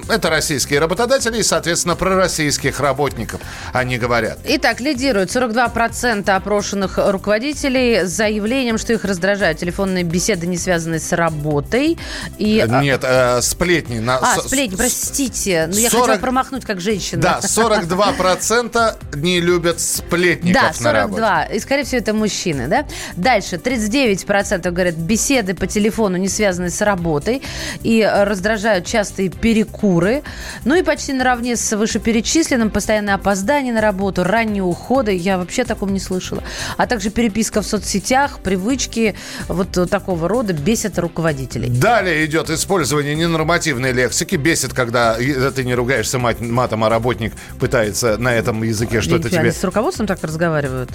Это 0.08 0.30
российские 0.30 0.80
работодатели 0.80 1.38
и, 1.38 1.42
соответственно, 1.42 1.96
про 1.96 2.16
российских 2.16 2.80
работников 2.80 3.40
они 3.72 3.98
говорят. 3.98 4.38
Итак, 4.44 4.80
лидирует 4.80 5.30
42% 5.30 6.28
опрошенных 6.30 6.98
руководителей 6.98 8.04
с 8.04 8.10
заявлением, 8.10 8.78
что 8.78 8.92
их 8.92 9.04
раздражают 9.04 9.58
телефонные 9.58 10.04
беседы, 10.04 10.46
не 10.46 10.56
связанные 10.56 11.00
с 11.00 11.12
работой. 11.12 11.98
И, 12.38 12.60
а, 12.60 12.80
Нет, 12.80 13.00
э, 13.04 13.40
сплетни. 13.42 13.98
На, 13.98 14.18
а, 14.18 14.40
сплетни, 14.40 14.76
простите. 14.76 15.68
Но 15.72 15.78
я 15.78 15.90
40 15.90 16.02
хотела 16.06 16.20
промахнуть 16.20 16.64
как 16.64 16.80
женщина. 16.80 17.20
Да, 17.20 17.40
42% 17.42 18.96
не 19.14 19.40
любят 19.40 19.80
сплетников 19.80 20.78
Да, 20.78 20.84
на 20.84 20.92
работе. 20.92 21.22
42. 21.22 21.42
И, 21.44 21.58
скорее 21.60 21.84
всего, 21.84 21.98
это 21.98 22.14
мужчины, 22.14 22.68
да? 22.68 22.86
Дальше, 23.16 23.56
39% 23.56 24.70
говорят, 24.70 24.94
беседы 24.94 25.54
по 25.54 25.66
телефону 25.66 26.16
не 26.16 26.28
связаны 26.28 26.70
с 26.70 26.80
работой 26.80 27.42
и 27.82 28.02
раздражают 28.04 28.86
частые 28.92 29.30
перекуры. 29.30 30.22
Ну 30.66 30.74
и 30.74 30.82
почти 30.82 31.14
наравне 31.14 31.56
с 31.56 31.74
вышеперечисленным 31.74 32.70
постоянное 32.70 33.14
опоздание 33.14 33.72
на 33.72 33.80
работу, 33.80 34.22
ранние 34.22 34.62
уходы. 34.62 35.16
Я 35.16 35.38
вообще 35.38 35.62
о 35.62 35.64
таком 35.64 35.94
не 35.94 36.00
слышала. 36.00 36.42
А 36.76 36.86
также 36.86 37.08
переписка 37.08 37.62
в 37.62 37.66
соцсетях, 37.66 38.40
привычки 38.40 39.14
вот 39.48 39.70
такого 39.88 40.28
рода 40.28 40.52
бесят 40.52 40.98
руководителей. 40.98 41.70
Далее 41.70 42.26
идет 42.26 42.50
использование 42.50 43.14
ненормативной 43.14 43.92
лексики. 43.92 44.36
Бесит, 44.36 44.74
когда 44.74 45.14
ты 45.14 45.64
не 45.64 45.74
ругаешься 45.74 46.18
мат- 46.18 46.40
матом, 46.40 46.84
а 46.84 46.90
работник 46.90 47.32
пытается 47.58 48.18
на 48.18 48.34
этом 48.34 48.62
языке 48.62 49.00
что-то 49.00 49.30
тебе... 49.30 49.52
с 49.52 49.64
руководством 49.64 50.06
так 50.06 50.22
разговаривают? 50.22 50.90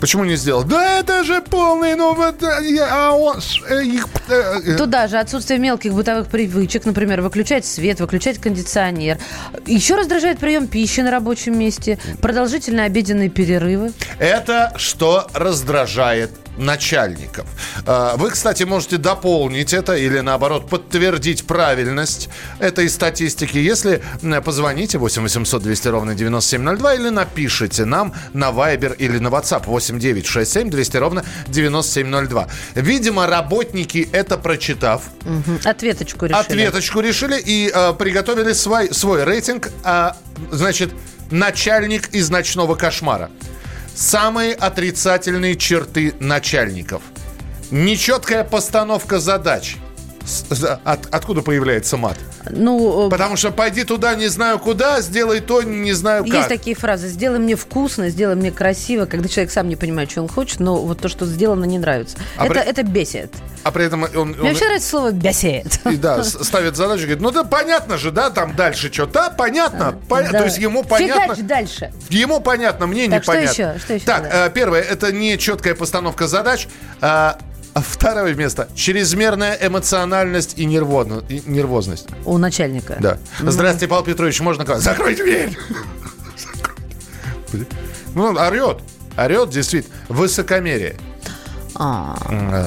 Почему 0.00 0.24
не 0.24 0.36
сделал? 0.36 0.62
Да 0.64 1.00
это 1.00 1.24
же 1.24 1.40
полный, 1.42 1.94
ну 1.96 2.14
вот, 2.14 2.42
э, 2.42 2.70
я- 2.70 2.88
а 2.90 3.12
он... 3.12 3.38
э, 3.68 3.82
их, 3.84 4.06
э, 4.28 4.60
э». 4.64 4.76
Туда 4.76 5.08
же 5.08 5.18
отсутствие 5.18 5.58
мелких 5.58 5.92
бытовых 5.92 6.28
привычек, 6.28 6.84
например, 6.84 7.20
выключать 7.20 7.66
свет, 7.66 8.00
выключать 8.00 8.38
кондиционер. 8.38 9.18
Еще 9.66 9.96
раздражает 9.96 10.38
прием 10.38 10.66
пищи 10.68 11.00
на 11.00 11.10
рабочем 11.10 11.58
месте, 11.58 11.98
продолжительные 12.22 12.86
обеденные 12.86 13.28
перерывы. 13.28 13.92
Это 14.18 14.72
что 14.76 15.28
раздражает 15.34 16.30
начальников. 16.58 17.46
Э, 17.86 18.14
Вы, 18.16 18.30
кстати, 18.30 18.64
можете 18.64 18.96
дополнить 18.98 19.72
это 19.72 19.94
или, 19.96 20.20
наоборот, 20.20 20.68
подтвердить 20.68 21.46
правильность 21.46 22.28
этой 22.58 22.88
статистики, 22.88 23.56
если 23.58 24.02
позвоните 24.44 24.98
8 24.98 25.22
800 25.22 25.62
200 25.62 25.88
ровно 25.88 26.14
9702 26.14 26.94
или 26.94 27.08
напишите 27.08 27.84
нам 27.84 28.12
на 28.32 28.50
Viber 28.50 28.96
или 28.96 29.18
на 29.18 29.28
WhatsApp 29.28 29.64
8 29.66 29.98
9 29.98 30.26
6 30.26 30.52
7 30.52 30.70
200 30.70 30.96
ровно 30.96 31.24
9702. 31.48 32.48
Видимо, 32.74 33.26
работники 33.26 34.08
это 34.12 34.36
прочитав. 34.36 35.02
Ответочку 35.64 36.26
решили. 36.26 36.40
ответочку 36.40 37.00
решили 37.00 37.40
и 37.40 37.70
э, 37.72 37.92
приготовили 37.94 38.52
свой, 38.52 38.92
свой 38.92 39.24
рейтинг. 39.24 39.70
А, 39.84 40.16
значит, 40.50 40.90
начальник 41.30 42.08
из 42.14 42.30
ночного 42.30 42.74
кошмара. 42.74 43.30
Самые 43.98 44.54
отрицательные 44.54 45.56
черты 45.56 46.14
начальников. 46.20 47.02
Нечеткая 47.72 48.44
постановка 48.44 49.18
задач. 49.18 49.74
От- 50.84 51.06
откуда 51.12 51.42
появляется 51.42 51.96
мат? 51.96 52.16
Ну, 52.50 53.06
э, 53.06 53.10
Потому 53.10 53.36
что 53.36 53.50
пойди 53.50 53.84
туда, 53.84 54.14
не 54.14 54.28
знаю 54.28 54.58
куда, 54.58 55.00
сделай 55.00 55.40
то, 55.40 55.62
не 55.62 55.92
знаю 55.92 56.24
как. 56.24 56.32
есть 56.34 56.48
такие 56.48 56.76
фразы. 56.76 57.08
Сделай 57.08 57.38
мне 57.38 57.56
вкусно, 57.56 58.08
сделай 58.10 58.34
мне 58.36 58.50
красиво, 58.50 59.06
когда 59.06 59.28
человек 59.28 59.52
сам 59.52 59.68
не 59.68 59.76
понимает, 59.76 60.10
что 60.10 60.22
он 60.22 60.28
хочет, 60.28 60.60
но 60.60 60.76
вот 60.78 61.00
то, 61.00 61.08
что 61.08 61.26
сделано, 61.26 61.64
не 61.64 61.78
нравится. 61.78 62.16
А 62.36 62.46
это, 62.46 62.54
при- 62.54 62.62
это 62.62 62.82
бесит. 62.82 63.32
А 63.64 63.70
при 63.72 63.84
этом 63.86 64.02
он, 64.04 64.10
он- 64.16 64.28
Мне 64.30 64.50
вообще 64.50 64.64
нравится 64.64 64.88
слово 64.88 65.10
бесит. 65.12 65.80
и 65.90 65.96
да, 65.96 66.22
ставит 66.24 66.76
задачу, 66.76 67.02
говорит, 67.02 67.20
ну 67.20 67.30
да 67.30 67.44
понятно 67.44 67.98
же, 67.98 68.10
да, 68.10 68.30
там 68.30 68.54
дальше 68.56 68.92
что. 68.92 69.06
Да, 69.06 69.30
понятно. 69.30 69.94
пон- 70.08 70.30
Да. 70.30 70.38
То 70.38 70.44
есть 70.44 70.58
ему 70.58 70.84
понятно. 70.84 71.34
Фигач 71.34 71.46
дальше. 71.46 71.92
Ему 72.08 72.40
понятно, 72.40 72.86
мне 72.86 73.08
Так, 73.08 73.22
что 73.24 73.32
непонятно. 73.32 73.62
еще? 73.62 73.78
Что 73.78 73.94
еще 73.94 74.04
Так, 74.06 74.22
тогда? 74.22 74.46
э, 74.46 74.50
первое, 74.50 74.80
это 74.82 75.12
не 75.12 75.36
четкая 75.38 75.74
постановка 75.74 76.26
задач. 76.28 76.66
А, 77.78 77.82
второе 77.86 78.34
место. 78.34 78.68
Чрезмерная 78.74 79.56
эмоциональность 79.60 80.54
и, 80.58 80.64
нервозно- 80.66 81.24
и 81.28 81.42
нервозность. 81.46 82.06
У 82.24 82.36
начальника. 82.38 82.96
Да. 83.00 83.18
Здравствуйте, 83.40 83.88
Павел 83.88 84.04
Петрович, 84.04 84.40
можно 84.40 84.64
к 84.64 84.68
вам? 84.68 84.80
Закрой 84.80 85.14
дверь! 85.14 85.56
Ну, 88.14 88.34
орет. 88.36 88.78
Орет, 89.16 89.50
действительно. 89.50 89.94
Высокомерие. 90.08 90.96
А, 91.74 92.16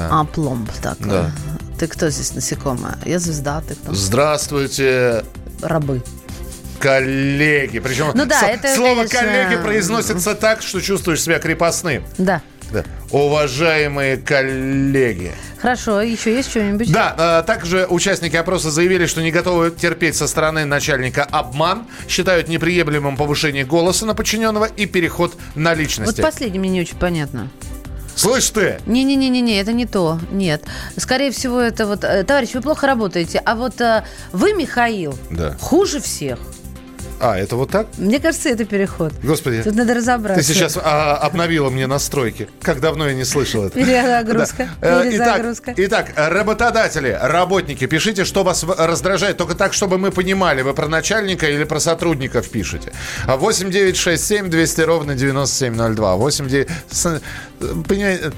а 0.10 0.24
пломб 0.24 0.69
так. 0.82 0.97
Да. 1.00 1.30
Ты 1.78 1.88
кто 1.88 2.10
здесь 2.10 2.34
насекомое? 2.34 2.95
Я 3.06 3.19
звезда, 3.19 3.62
ты 3.67 3.76
кто? 3.76 3.93
Здравствуйте, 3.93 5.24
Рабы. 5.62 6.02
коллеги. 6.80 7.80
Причем 7.80 8.12
Ну 8.15 8.26
да, 8.26 8.39
с- 8.39 8.43
это, 8.43 8.74
слово 8.76 9.06
конечно, 9.06 9.19
коллеги 9.19 9.62
произносится 9.62 10.34
так, 10.36 10.62
что 10.62 10.80
чувствуешь 10.80 11.21
себя 11.21 11.38
крепостным. 11.39 12.04
Да. 12.17 12.41
Уважаемые 13.12 14.17
коллеги. 14.17 15.32
Хорошо, 15.62 16.02
еще 16.02 16.34
есть 16.34 16.50
что-нибудь? 16.50 16.91
Да, 16.91 17.41
э, 17.41 17.45
также 17.45 17.86
участники 17.89 18.36
опроса 18.36 18.71
заявили, 18.71 19.06
что 19.06 19.21
не 19.21 19.32
готовы 19.32 19.69
терпеть 19.71 20.15
со 20.15 20.28
стороны 20.28 20.65
начальника 20.65 21.24
обман, 21.24 21.86
считают 22.08 22.47
неприемлемым 22.47 23.17
повышение 23.17 23.63
голоса 23.65 24.06
на 24.06 24.15
подчиненного 24.15 24.65
и 24.65 24.86
переход 24.86 25.36
на 25.56 25.71
Вот 25.71 25.80
личности. 25.80 26.21
последнее 26.21 26.60
мне 26.60 26.69
не 26.69 26.82
очень 26.82 26.97
понятно. 26.97 27.50
Слышь 28.15 28.50
ты, 28.50 28.80
Не-не-не-не, 28.86 29.60
это 29.60 29.71
не 29.71 29.86
то. 29.86 30.19
Нет. 30.32 30.63
Скорее 30.97 31.32
всего, 31.32 31.60
это 31.60 31.86
вот... 31.88 32.04
э, 32.04 32.24
Товарищ, 32.24 32.50
вы 32.54 32.62
плохо 32.62 32.86
работаете. 32.88 33.41
А 33.45 33.56
вот 33.56 33.80
э, 33.82 34.04
вы, 34.32 34.54
Михаил, 34.54 35.17
Да. 35.30 35.56
хуже 35.60 36.00
всех. 36.02 36.39
А, 37.20 37.38
это 37.38 37.56
вот 37.56 37.70
так? 37.70 37.88
Мне 37.98 38.20
кажется, 38.20 38.50
это 38.50 38.66
переход. 38.66 39.14
Господи, 39.24 39.62
Тут 39.64 39.76
надо 39.76 39.94
разобраться. 39.94 40.42
ты 40.46 40.54
сейчас 40.54 40.78
а, 40.82 41.18
обновила 41.18 41.70
мне 41.70 41.86
настройки. 41.88 42.50
Как 42.62 42.80
давно 42.80 43.08
я 43.08 43.14
не 43.14 43.26
слышал 43.26 43.66
это. 43.66 43.76
Перезагрузка. 43.80 44.70
Да. 44.82 45.04
Э, 45.06 45.10
Перезагрузка. 45.10 45.74
Итак, 45.78 46.10
итак, 46.12 46.32
работодатели, 46.32 47.18
работники, 47.22 47.86
пишите, 47.86 48.26
что 48.26 48.44
вас 48.44 48.64
раздражает, 48.64 49.38
только 49.38 49.54
так, 49.56 49.74
чтобы 49.74 49.98
мы 49.98 50.12
понимали, 50.12 50.62
вы 50.64 50.74
про 50.74 50.88
начальника 50.88 51.48
или 51.50 51.64
про 51.64 51.80
сотрудников 51.80 52.50
пишете. 52.50 52.92
А 53.28 53.38
8 53.38 53.70
9 53.70 53.96
6 53.98 54.24
7 54.28 54.50
200 54.50 54.82
ровно 54.82 55.14
9702. 55.16 56.16
8 56.16 56.48
9... 56.48 56.68
с- 56.90 57.22
Понимаете, 57.88 58.32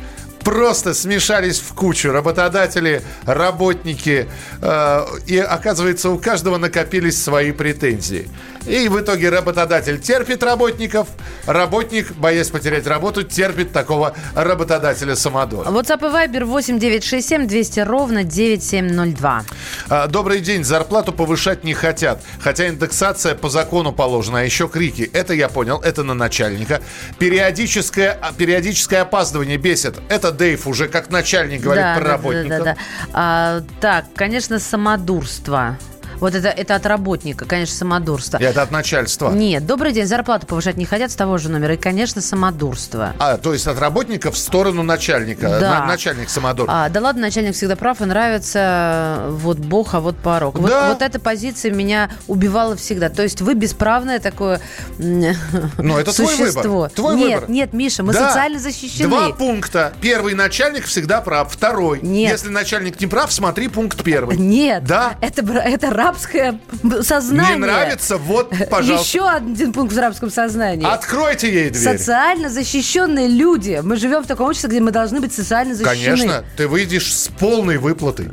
просто 0.43 0.93
смешались 0.93 1.59
в 1.59 1.73
кучу 1.73 2.11
работодатели, 2.11 3.01
работники, 3.25 4.27
э, 4.61 5.05
и 5.25 5.37
оказывается 5.37 6.09
у 6.09 6.17
каждого 6.17 6.57
накопились 6.57 7.21
свои 7.21 7.51
претензии. 7.53 8.27
И 8.65 8.87
в 8.87 8.99
итоге 8.99 9.29
работодатель 9.29 9.99
терпит 9.99 10.41
работников, 10.43 11.07
работник, 11.45 12.13
боясь 12.13 12.49
потерять 12.49 12.87
работу, 12.87 13.23
терпит 13.23 13.73
такого 13.73 14.15
работодателя 14.35 15.15
самодура. 15.15 15.69
WhatsApp 15.69 15.99
и 15.99 16.13
Viber 16.13 16.45
8 16.45 16.79
967 16.79 17.47
200 17.47 17.79
ровно 17.81 18.23
9702. 18.23 19.43
А, 19.89 20.07
Добрый 20.07 20.39
день. 20.39 20.63
Зарплату 20.63 21.11
повышать 21.11 21.63
не 21.63 21.73
хотят. 21.73 22.21
Хотя 22.39 22.69
индексация 22.69 23.35
по 23.35 23.49
закону 23.49 23.91
положена, 23.91 24.39
а 24.39 24.43
еще 24.43 24.69
крики. 24.69 25.09
Это 25.13 25.33
я 25.33 25.49
понял, 25.49 25.79
это 25.81 26.03
на 26.03 26.13
начальника. 26.13 26.81
Периодическое, 27.19 28.17
а, 28.21 28.31
периодическое 28.31 29.01
опаздывание 29.01 29.57
бесит. 29.57 29.95
Это 30.09 30.31
Дейв 30.31 30.67
уже 30.67 30.87
как 30.87 31.09
начальник 31.09 31.61
говорит 31.61 31.83
да, 31.83 31.95
про 31.95 32.03
да, 32.03 32.09
работников. 32.11 32.49
Да, 32.49 32.57
да, 32.57 32.63
да. 32.63 32.77
А, 33.13 33.61
так, 33.81 34.05
конечно, 34.15 34.59
самодурство. 34.59 35.77
Вот 36.19 36.35
это, 36.35 36.47
это 36.49 36.75
от 36.75 36.85
работника, 36.85 37.45
конечно, 37.45 37.75
самодурство. 37.75 38.37
Это 38.37 38.61
от 38.61 38.71
начальства. 38.71 39.31
Нет, 39.31 39.65
добрый 39.65 39.91
день, 39.93 40.05
зарплату 40.05 40.45
повышать 40.47 40.77
не 40.77 40.85
хотят 40.85 41.11
с 41.11 41.15
того 41.15 41.37
же 41.37 41.49
номера. 41.49 41.73
И, 41.73 41.77
конечно, 41.77 42.21
самодурство. 42.21 43.13
А, 43.19 43.37
то 43.37 43.53
есть 43.53 43.67
от 43.67 43.79
работника 43.79 44.31
в 44.31 44.37
сторону 44.37 44.83
начальника. 44.83 45.49
Да. 45.59 45.79
На- 45.79 45.85
начальник 45.87 46.29
самодур. 46.29 46.67
А, 46.69 46.89
да 46.89 46.99
ладно, 47.01 47.21
начальник 47.23 47.55
всегда 47.55 47.75
прав 47.75 48.01
и 48.01 48.05
нравится 48.05 49.23
вот 49.29 49.57
бог, 49.57 49.93
а 49.95 49.99
вот 49.99 50.17
порог. 50.17 50.57
Вот, 50.59 50.69
Да. 50.69 50.89
вот 50.89 51.01
эта 51.01 51.19
позиция 51.19 51.71
меня 51.71 52.09
убивала 52.27 52.75
всегда. 52.75 53.09
То 53.09 53.23
есть 53.23 53.41
вы 53.41 53.53
бесправное 53.53 54.19
такое 54.19 54.59
Ну, 54.97 55.97
это 55.97 56.13
твой 56.13 56.27
существо. 56.35 56.61
выбор. 56.73 56.89
Твой 56.91 57.15
нет, 57.15 57.33
выбор. 57.41 57.49
нет, 57.49 57.73
Миша, 57.73 58.03
мы 58.03 58.13
Да. 58.13 58.27
социально 58.27 58.59
защищены. 58.59 59.09
Два 59.09 59.29
пункта. 59.31 59.93
Первый 60.01 60.33
начальник 60.33 60.85
всегда 60.85 61.21
прав. 61.21 61.51
Второй. 61.51 61.99
Нет. 62.01 62.31
Если 62.31 62.49
начальник 62.49 62.99
не 62.99 63.07
прав, 63.07 63.31
смотри 63.31 63.67
пункт 63.67 64.03
первый. 64.03 64.37
Нет, 64.37 64.83
Да. 64.85 65.15
это, 65.21 65.41
это 65.41 65.89
рабское 66.03 66.59
сознание. 67.01 67.55
Не 67.55 67.61
нравится? 67.61 68.17
Вот, 68.17 68.51
пожалуйста. 68.69 69.07
Еще 69.07 69.27
один 69.27 69.73
пункт 69.73 69.93
в 69.93 69.97
рабском 69.99 70.29
сознании. 70.29 70.85
Откройте 70.85 71.51
ей 71.51 71.69
дверь. 71.69 71.97
Социально 71.97 72.49
защищенные 72.49 73.27
люди. 73.27 73.79
Мы 73.83 73.95
живем 73.95 74.23
в 74.23 74.27
таком 74.27 74.47
обществе, 74.47 74.69
где 74.69 74.79
мы 74.79 74.91
должны 74.91 75.19
быть 75.19 75.33
социально 75.33 75.73
защищены. 75.75 76.17
Конечно, 76.17 76.43
ты 76.57 76.67
выйдешь 76.67 77.13
с 77.13 77.27
полной 77.27 77.77
выплатой. 77.77 78.29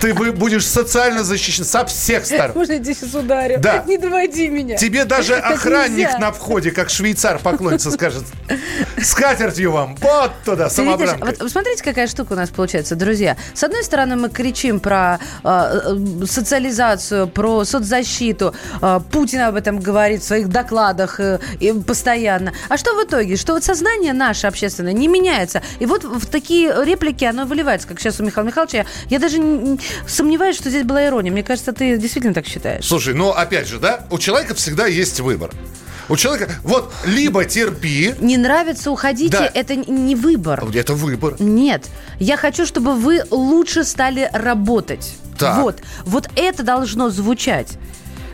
Ты 0.00 0.12
будешь 0.14 0.66
социально 0.66 1.22
защищен 1.22 1.64
со 1.64 1.84
всех 1.86 2.26
сторон. 2.26 2.56
Можно 2.56 2.72
я 2.72 2.84
сейчас 2.84 3.14
ударю? 3.14 3.58
Да. 3.60 3.84
Не 3.86 3.98
доводи 3.98 4.48
меня. 4.48 4.76
Тебе 4.76 5.04
даже 5.04 5.36
Так 5.36 5.52
охранник 5.52 6.06
нельзя. 6.06 6.18
на 6.18 6.32
входе, 6.32 6.70
как 6.70 6.90
швейцар, 6.90 7.38
поклонится, 7.38 7.90
скажет. 7.90 8.24
С 9.00 9.14
катертью 9.14 9.72
вам, 9.72 9.96
вот 10.00 10.32
туда, 10.44 10.68
самобранкой. 10.70 11.36
вот 11.40 11.50
смотрите, 11.50 11.82
какая 11.84 12.06
штука 12.06 12.32
у 12.32 12.36
нас 12.36 12.50
получается, 12.50 12.96
друзья. 12.96 13.36
С 13.54 13.62
одной 13.62 13.84
стороны, 13.84 14.16
мы 14.16 14.28
кричим 14.30 14.80
про 14.80 15.18
э, 15.44 15.48
э, 15.84 16.26
социализацию, 16.26 17.28
про 17.28 17.64
соцзащиту. 17.64 18.54
Э, 18.82 19.00
Путин 19.12 19.40
об 19.42 19.54
этом 19.56 19.80
говорит 19.80 20.22
в 20.22 20.24
своих 20.26 20.48
докладах 20.48 21.20
э, 21.20 21.38
и 21.60 21.72
постоянно. 21.72 22.52
А 22.68 22.76
что 22.76 22.94
в 22.94 23.04
итоге? 23.04 23.36
Что 23.36 23.52
вот 23.54 23.64
сознание 23.64 24.12
наше 24.12 24.46
общественное 24.46 24.92
не 24.92 25.08
меняется. 25.08 25.62
И 25.78 25.86
вот 25.86 26.04
в 26.04 26.26
такие 26.26 26.72
реплики 26.84 27.24
оно 27.24 27.44
выливается, 27.44 27.86
как 27.88 28.00
сейчас 28.00 28.20
у 28.20 28.24
Михаила 28.24 28.46
Михайловича. 28.48 28.78
Я, 28.78 28.86
я 29.10 29.18
даже 29.18 29.38
не- 29.38 29.75
сомневаюсь, 30.06 30.56
что 30.56 30.70
здесь 30.70 30.84
была 30.84 31.06
ирония. 31.06 31.30
Мне 31.32 31.42
кажется, 31.42 31.72
ты 31.72 31.96
действительно 31.98 32.34
так 32.34 32.46
считаешь. 32.46 32.84
Слушай, 32.84 33.14
ну 33.14 33.30
опять 33.30 33.68
же, 33.68 33.78
да, 33.78 34.06
у 34.10 34.18
человека 34.18 34.54
всегда 34.54 34.86
есть 34.86 35.20
выбор. 35.20 35.50
У 36.08 36.16
человека, 36.16 36.52
вот, 36.62 36.92
либо 37.04 37.44
терпи, 37.44 38.14
Не 38.20 38.36
нравится, 38.36 38.92
уходите. 38.92 39.38
Да. 39.38 39.50
Это 39.52 39.74
не 39.74 40.14
выбор. 40.14 40.64
это 40.72 40.94
выбор. 40.94 41.34
Нет, 41.40 41.86
я 42.20 42.36
хочу, 42.36 42.64
чтобы 42.64 42.94
вы 42.94 43.22
лучше 43.30 43.82
стали 43.82 44.30
работать. 44.32 45.16
Так. 45.36 45.58
Вот, 45.58 45.82
вот 46.04 46.28
это 46.36 46.62
должно 46.62 47.10
звучать. 47.10 47.76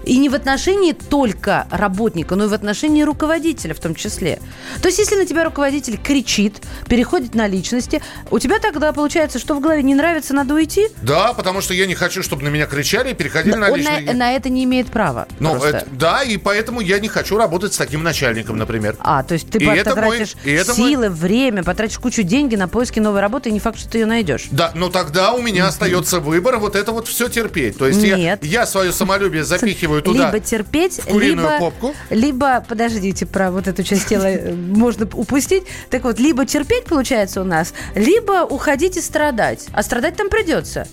И 0.05 0.19
не 0.19 0.29
в 0.29 0.35
отношении 0.35 0.93
только 0.93 1.67
работника, 1.71 2.35
но 2.37 2.45
и 2.45 2.49
в 2.49 2.53
отношении 2.55 3.03
руководителя 3.03 3.75
в 3.75 3.79
том 3.81 3.95
числе. 3.95 4.41
То 4.81 4.89
есть, 4.89 4.99
если 4.99 5.17
на 5.17 5.27
тебя 5.27 5.45
руководитель 5.45 5.97
кричит, 5.97 6.63
переходит 6.89 7.35
на 7.35 7.47
личности, 7.47 8.03
у 8.31 8.39
тебя 8.39 8.59
тогда 8.59 8.93
получается, 8.93 9.39
что 9.39 9.55
в 9.55 9.61
голове 9.61 9.83
не 9.83 9.95
нравится, 9.95 10.35
надо 10.35 10.55
уйти? 10.55 10.89
Да, 11.03 11.33
потому 11.33 11.61
что 11.61 11.75
я 11.75 11.87
не 11.87 11.95
хочу, 11.95 12.23
чтобы 12.23 12.43
на 12.43 12.49
меня 12.49 12.67
кричали 12.67 13.11
и 13.11 13.15
переходили 13.15 13.55
на 13.55 13.71
Он 13.71 13.77
личные... 13.79 14.03
на, 14.03 14.13
на 14.15 14.33
это 14.33 14.49
не 14.49 14.65
имеет 14.65 14.89
права. 14.89 15.27
Ну, 15.39 15.57
это- 15.63 15.87
да, 15.93 16.23
и 16.23 16.37
поэтому 16.37 16.81
я 16.81 16.99
не 16.99 17.09
хочу 17.09 17.37
работать 17.37 17.75
с 17.75 17.77
таким 17.77 18.03
начальником, 18.03 18.57
например. 18.57 18.97
А, 19.01 19.23
то 19.23 19.35
есть 19.35 19.51
ты 19.51 19.59
И 19.59 19.65
это 19.67 19.95
мой- 19.95 20.11
потратишь 20.11 20.37
и 20.45 20.53
это 20.53 20.75
мой- 20.75 20.89
силы, 20.91 21.11
время, 21.11 21.63
потратишь 21.65 21.99
кучу 21.99 22.23
деньги 22.23 22.57
на 22.57 22.69
поиски 22.69 22.99
новой 23.01 23.21
работы, 23.21 23.51
и 23.51 23.53
не 23.53 23.61
факт, 23.61 23.79
что 23.79 23.89
ты 23.91 23.99
ее 23.99 24.07
найдешь. 24.07 24.47
Да, 24.51 24.73
но 24.75 24.89
тогда 24.89 25.33
у 25.33 25.43
меня 25.43 25.67
остается 25.69 26.21
выбор 26.21 26.57
вот 26.59 26.77
это 26.77 26.93
вот 26.93 27.09
все 27.09 27.29
терпеть. 27.29 27.77
То 27.77 27.87
есть 27.87 28.03
я, 28.03 28.17
Нет. 28.17 28.45
я 28.45 28.65
свое 28.67 28.93
самолюбие 28.93 29.45
запихиваю 29.45 29.92
туда. 30.01 30.27
Либо 30.27 30.41
терпеть, 30.41 31.01
либо, 31.09 31.59
попку. 31.59 31.95
либо, 32.11 32.65
подождите, 32.67 33.27
про 33.27 33.51
вот 33.51 33.69
эту 33.69 33.83
часть 33.83 34.07
тела 34.07 34.31
э, 34.31 34.55
можно 34.55 35.07
упустить. 35.13 35.65
Так 35.91 36.05
вот, 36.05 36.19
либо 36.19 36.47
терпеть, 36.47 36.85
получается, 36.85 37.41
у 37.41 37.45
нас, 37.45 37.75
либо 37.95 38.45
уходить 38.45 38.97
и 38.97 39.01
страдать. 39.01 39.67
А 39.73 39.83
страдать 39.83 40.17
там 40.17 40.29
придется. 40.29 40.87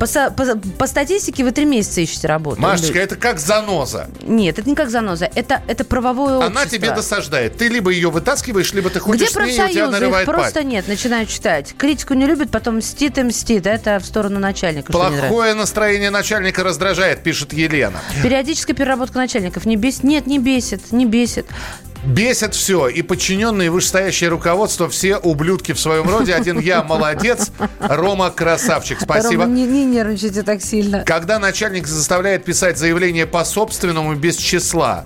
По, 0.00 0.06
по- 0.30 0.56
по 0.78 0.86
статистике 0.86 1.44
вы 1.44 1.52
три 1.52 1.66
месяца 1.66 2.00
ищете 2.00 2.26
работу. 2.26 2.60
Машечка, 2.60 2.98
это 2.98 3.16
как 3.16 3.38
заноза. 3.38 4.08
Нет, 4.22 4.58
это 4.58 4.68
не 4.68 4.74
как 4.74 4.88
заноза. 4.90 5.30
Это, 5.34 5.62
это 5.68 5.84
правовое 5.84 6.36
Она 6.38 6.46
общество. 6.62 6.70
тебе 6.70 6.90
досаждает. 6.92 7.58
Ты 7.58 7.68
либо 7.68 7.90
ее 7.90 8.10
вытаскиваешь, 8.10 8.72
либо 8.72 8.88
ты 8.88 8.98
ходишь 8.98 9.28
Где 9.28 9.30
с 9.30 9.36
ней, 9.36 9.44
и 9.44 9.50
у 9.50 9.52
тебя 9.52 9.62
профсоюзы? 9.66 9.86
Их 9.86 9.92
нарывает 10.00 10.26
просто 10.26 10.54
палец. 10.54 10.66
нет. 10.66 10.88
Начинают 10.88 11.28
читать. 11.28 11.74
Критику 11.76 12.14
не 12.14 12.24
любят, 12.26 12.50
потом 12.50 12.78
мстит 12.78 13.18
и 13.18 13.22
мстит. 13.22 13.66
Это 13.66 13.98
в 14.00 14.06
сторону 14.06 14.40
начальника. 14.40 14.90
Плохое 14.90 15.52
настроение 15.52 16.08
начальника 16.10 16.64
раздражает, 16.64 17.22
пишет 17.22 17.52
Елена. 17.52 18.00
Периодическая 18.22 18.74
переработка 18.74 19.18
начальников 19.18 19.66
не 19.66 19.76
бесит? 19.76 20.02
Нет, 20.04 20.26
не 20.26 20.38
бесит, 20.38 20.92
не 20.92 21.04
бесит. 21.04 21.46
Бесит 22.04 22.54
все. 22.54 22.88
И 22.88 23.02
подчиненные 23.02 23.66
и 23.66 23.68
вышестоящее 23.68 24.30
руководство 24.30 24.88
все 24.88 25.16
ублюдки 25.16 25.72
в 25.72 25.80
своем 25.80 26.08
роде. 26.08 26.34
Один 26.34 26.58
я 26.58 26.82
молодец, 26.82 27.50
Рома 27.78 28.30
красавчик. 28.30 29.00
Спасибо. 29.00 29.44
Рома, 29.44 29.54
не, 29.54 29.66
не 29.66 29.84
нервничайте 29.84 30.42
так 30.42 30.62
сильно. 30.62 31.04
Когда 31.04 31.38
начальник 31.38 31.86
заставляет 31.86 32.44
писать 32.44 32.78
заявление 32.78 33.26
по 33.26 33.44
собственному 33.44 34.14
без 34.14 34.36
числа. 34.36 35.04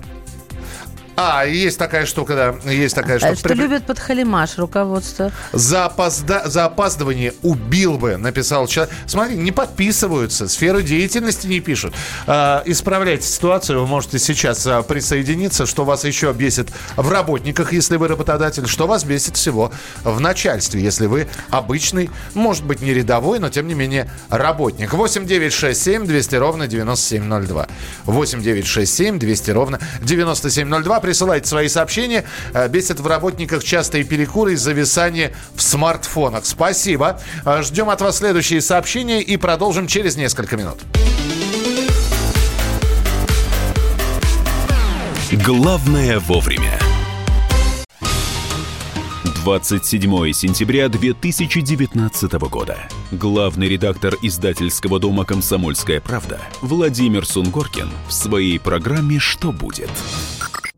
А, 1.17 1.45
есть 1.45 1.77
такая 1.77 2.05
штука, 2.05 2.35
да, 2.63 2.71
есть 2.71 2.93
такая 2.93 3.15
А 3.17 3.19
штука. 3.19 3.35
Что 3.37 3.49
При- 3.49 3.55
любят 3.55 3.85
подхалимаш 3.85 4.57
руководство. 4.57 5.31
За, 5.53 5.85
опозда- 5.85 6.45
за 6.47 6.65
опаздывание 6.65 7.33
убил 7.41 7.97
бы, 7.97 8.17
написал 8.17 8.67
человек. 8.67 8.93
Смотри, 9.05 9.37
не 9.37 9.51
подписываются, 9.53 10.49
сферу 10.49 10.81
деятельности 10.81 11.47
не 11.47 11.61
пишут. 11.61 11.93
А, 12.27 12.63
исправляйте 12.65 13.25
ситуацию, 13.27 13.79
вы 13.79 13.87
можете 13.87 14.19
сейчас 14.19 14.67
а, 14.67 14.81
присоединиться, 14.81 15.65
что 15.65 15.85
вас 15.85 16.03
еще 16.03 16.33
бесит 16.33 16.69
в 16.97 17.09
работниках, 17.09 17.71
если 17.71 17.95
вы 17.95 18.09
работодатель, 18.09 18.67
что 18.67 18.85
вас 18.85 19.05
бесит 19.05 19.37
всего 19.37 19.71
в 20.03 20.19
начальстве, 20.19 20.81
если 20.81 21.05
вы 21.05 21.27
обычный, 21.49 22.09
может 22.33 22.65
быть, 22.65 22.81
не 22.81 22.93
рядовой, 22.93 23.39
но 23.39 23.49
тем 23.49 23.67
не 23.67 23.73
менее 23.73 24.11
работник. 24.29 24.91
8 24.93 25.25
9 25.25 25.53
6 25.53 25.81
7 25.81 26.05
200 26.05 26.35
ровно 26.35 26.67
9702. 26.67 27.67
8 28.03 28.41
9 28.41 28.67
6 28.67 28.93
7 28.93 29.17
200 29.19 29.51
ровно 29.51 29.79
9702. 30.01 30.99
Присылайте 31.05 31.47
свои 31.47 31.67
сообщения. 31.67 32.25
Э, 32.55 32.67
Бесит 32.67 32.99
в 32.99 33.05
работниках 33.05 33.63
частые 33.63 34.03
перекуры 34.03 34.53
и 34.53 34.55
зависание 34.55 35.35
в 35.53 35.61
смартфонах. 35.61 36.47
Спасибо. 36.47 37.21
Э, 37.45 37.61
Ждем 37.61 37.91
от 37.91 38.01
вас 38.01 38.17
следующие 38.17 38.59
сообщения 38.59 39.21
и 39.21 39.37
продолжим 39.37 39.85
через 39.85 40.15
несколько 40.15 40.57
минут. 40.57 40.79
Главное 45.31 46.17
вовремя. 46.17 46.79
27 49.43 50.33
сентября 50.33 50.89
2019 50.89 52.33
года. 52.49 52.79
Главный 53.11 53.69
редактор 53.69 54.15
издательского 54.23 54.99
дома 54.99 55.23
«Комсомольская 55.23 56.01
правда» 56.01 56.41
Владимир 56.63 57.27
Сунгоркин 57.27 57.91
в 58.07 58.11
своей 58.11 58.59
программе 58.59 59.19
«Что 59.19 59.51
будет?». 59.51 59.91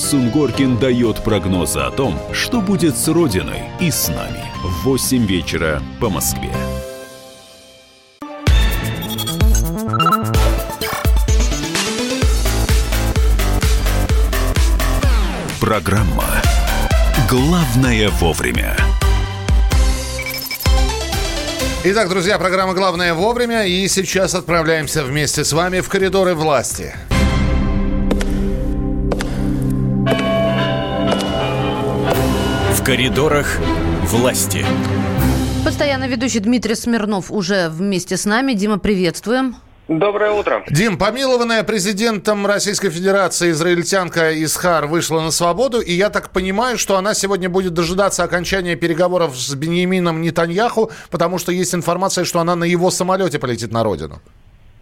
Сунгоркин 0.00 0.78
дает 0.78 1.22
прогнозы 1.22 1.80
о 1.80 1.90
том, 1.90 2.18
что 2.32 2.62
будет 2.62 2.96
с 2.96 3.06
Родиной 3.06 3.64
и 3.80 3.90
с 3.90 4.08
нами 4.08 4.42
в 4.64 4.84
8 4.84 5.26
вечера 5.26 5.82
по 6.00 6.08
Москве. 6.08 6.50
Программа 15.60 16.24
«Главное 17.28 18.08
вовремя». 18.08 18.76
Итак, 21.84 22.08
друзья, 22.08 22.38
программа 22.38 22.72
«Главное 22.72 23.12
вовремя». 23.12 23.66
И 23.66 23.86
сейчас 23.86 24.34
отправляемся 24.34 25.04
вместе 25.04 25.44
с 25.44 25.52
вами 25.52 25.80
в 25.80 25.90
коридоры 25.90 26.34
власти. 26.34 26.94
Коридорах 32.90 33.46
власти. 34.02 34.64
Постоянно 35.64 36.08
ведущий 36.08 36.40
Дмитрий 36.40 36.74
Смирнов 36.74 37.30
уже 37.30 37.68
вместе 37.68 38.16
с 38.16 38.24
нами. 38.24 38.54
Дима, 38.54 38.80
приветствуем. 38.80 39.54
Доброе 39.86 40.32
утро. 40.32 40.64
Дим, 40.68 40.98
помилованная 40.98 41.62
президентом 41.62 42.44
Российской 42.48 42.90
Федерации 42.90 43.52
израильтянка 43.52 44.32
Исхар 44.42 44.88
вышла 44.88 45.20
на 45.20 45.30
свободу, 45.30 45.80
и 45.80 45.92
я 45.92 46.10
так 46.10 46.30
понимаю, 46.30 46.78
что 46.78 46.96
она 46.96 47.14
сегодня 47.14 47.48
будет 47.48 47.74
дожидаться 47.74 48.24
окончания 48.24 48.74
переговоров 48.74 49.36
с 49.36 49.54
Беньямином 49.54 50.20
Нетаньяху, 50.20 50.90
потому 51.12 51.38
что 51.38 51.52
есть 51.52 51.72
информация, 51.72 52.24
что 52.24 52.40
она 52.40 52.56
на 52.56 52.64
его 52.64 52.90
самолете 52.90 53.38
полетит 53.38 53.70
на 53.70 53.84
родину. 53.84 54.20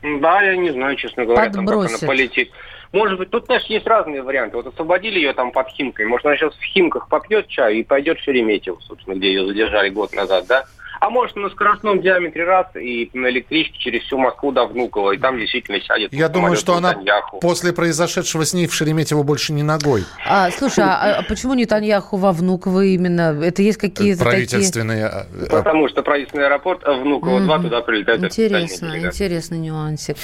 Да, 0.02 0.40
я 0.40 0.56
не 0.56 0.72
знаю, 0.72 0.96
честно 0.96 1.26
говоря, 1.26 1.50
там, 1.50 1.66
как 1.66 1.74
Подбросит. 1.76 2.02
она 2.02 2.08
полетит. 2.08 2.50
Может 2.92 3.18
быть, 3.18 3.30
тут, 3.30 3.46
знаешь, 3.46 3.64
есть 3.64 3.86
разные 3.86 4.22
варианты. 4.22 4.56
Вот 4.56 4.66
освободили 4.66 5.18
ее 5.18 5.34
там 5.34 5.52
под 5.52 5.68
Химкой. 5.68 6.06
Может, 6.06 6.26
она 6.26 6.36
сейчас 6.36 6.54
в 6.54 6.62
Химках 6.62 7.08
попьет 7.08 7.48
чай 7.48 7.76
и 7.76 7.84
пойдет 7.84 8.18
в 8.18 8.22
Шереметьево, 8.22 8.78
собственно, 8.80 9.14
где 9.14 9.28
ее 9.28 9.46
задержали 9.46 9.90
год 9.90 10.14
назад, 10.14 10.46
да? 10.48 10.64
А 11.00 11.10
может, 11.10 11.36
на 11.36 11.48
скоростном 11.50 12.00
диаметре 12.00 12.44
раз 12.44 12.66
и 12.74 13.10
на 13.14 13.28
электричке 13.30 13.78
через 13.78 14.02
всю 14.02 14.18
Москву 14.18 14.52
до 14.52 14.66
Внуково, 14.66 15.12
и 15.12 15.18
там 15.18 15.38
действительно 15.38 15.80
сядет 15.80 16.12
Я 16.12 16.28
думаю, 16.28 16.56
что 16.56 16.74
она 16.76 16.96
после 17.40 17.72
произошедшего 17.72 18.44
с 18.44 18.52
ней 18.54 18.66
в 18.66 18.74
Шереметьево 18.74 19.22
больше 19.22 19.52
не 19.52 19.62
ногой. 19.62 20.04
А, 20.26 20.50
слушай, 20.50 20.84
а, 20.84 21.18
а 21.18 21.22
почему 21.22 21.54
Нетаньяху 21.54 22.16
во 22.16 22.32
Внуково 22.32 22.84
именно? 22.84 23.38
Это 23.42 23.62
есть 23.62 23.78
какие-то 23.78 24.24
такие... 24.24 24.48
Правительственные. 24.48 25.06
а, 25.06 25.26
а, 25.32 25.46
Потому 25.50 25.88
что 25.88 26.02
правительственный 26.02 26.46
аэропорт 26.46 26.82
а 26.84 26.94
Внуково 26.94 27.40
2 27.40 27.58
Мгм. 27.58 27.64
туда 27.64 27.80
прилетает. 27.82 28.24
Интересно, 28.24 28.98
интересный 28.98 29.58
нюансик. 29.58 30.16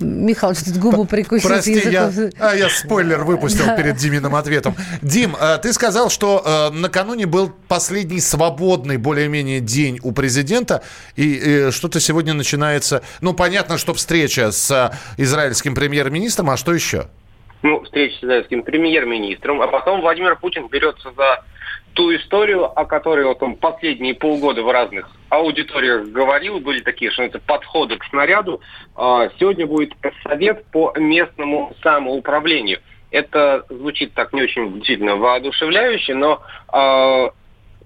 Михаил, 0.00 0.54
что 0.54 0.66
тут 0.66 0.76
губу 0.78 1.04
прикусил 1.04 1.48
Прости, 1.48 1.72
я, 1.90 2.10
а, 2.38 2.54
я 2.54 2.68
спойлер 2.68 3.24
выпустил 3.24 3.76
перед 3.76 3.96
Диминым 3.96 4.34
ответом. 4.34 4.74
Дим, 5.02 5.36
а, 5.38 5.58
ты 5.58 5.72
сказал, 5.72 6.10
что 6.10 6.42
а, 6.44 6.70
накануне 6.70 7.26
был 7.26 7.52
последний 7.68 8.20
свободный 8.20 8.96
более-менее 8.96 9.60
день 9.60 9.98
у 10.02 10.12
президента, 10.20 10.82
и, 11.16 11.38
э, 11.38 11.70
что-то 11.70 11.98
сегодня 11.98 12.34
начинается... 12.34 13.02
Ну, 13.22 13.32
понятно, 13.32 13.78
что 13.78 13.94
встреча 13.94 14.52
с 14.52 14.70
а, 14.70 14.92
израильским 15.16 15.74
премьер-министром, 15.74 16.50
а 16.50 16.58
что 16.58 16.74
еще? 16.74 17.06
ну, 17.62 17.82
встреча 17.84 18.16
с 18.16 18.24
израильским 18.24 18.62
премьер-министром, 18.62 19.60
а 19.62 19.66
потом 19.66 20.00
Владимир 20.00 20.36
Путин 20.36 20.68
берется 20.68 21.10
за 21.12 21.44
ту 21.92 22.14
историю, 22.14 22.64
о 22.66 22.84
которой 22.84 23.24
вот 23.26 23.42
он 23.42 23.56
последние 23.56 24.14
полгода 24.14 24.62
в 24.62 24.70
разных 24.70 25.10
аудиториях 25.28 26.08
говорил, 26.08 26.60
были 26.60 26.80
такие, 26.80 27.10
что 27.10 27.22
это 27.22 27.38
подходы 27.38 27.96
к 27.96 28.04
снаряду. 28.04 28.60
А, 28.94 29.28
Сегодня 29.38 29.66
будет 29.66 29.92
совет 30.22 30.64
по 30.66 30.92
местному 30.96 31.74
самоуправлению. 31.82 32.78
Это 33.10 33.64
звучит 33.68 34.14
так 34.14 34.32
не 34.32 34.42
очень 34.42 34.74
действительно 34.74 35.16
воодушевляюще, 35.16 36.14
но 36.14 36.42
а, 36.68 37.30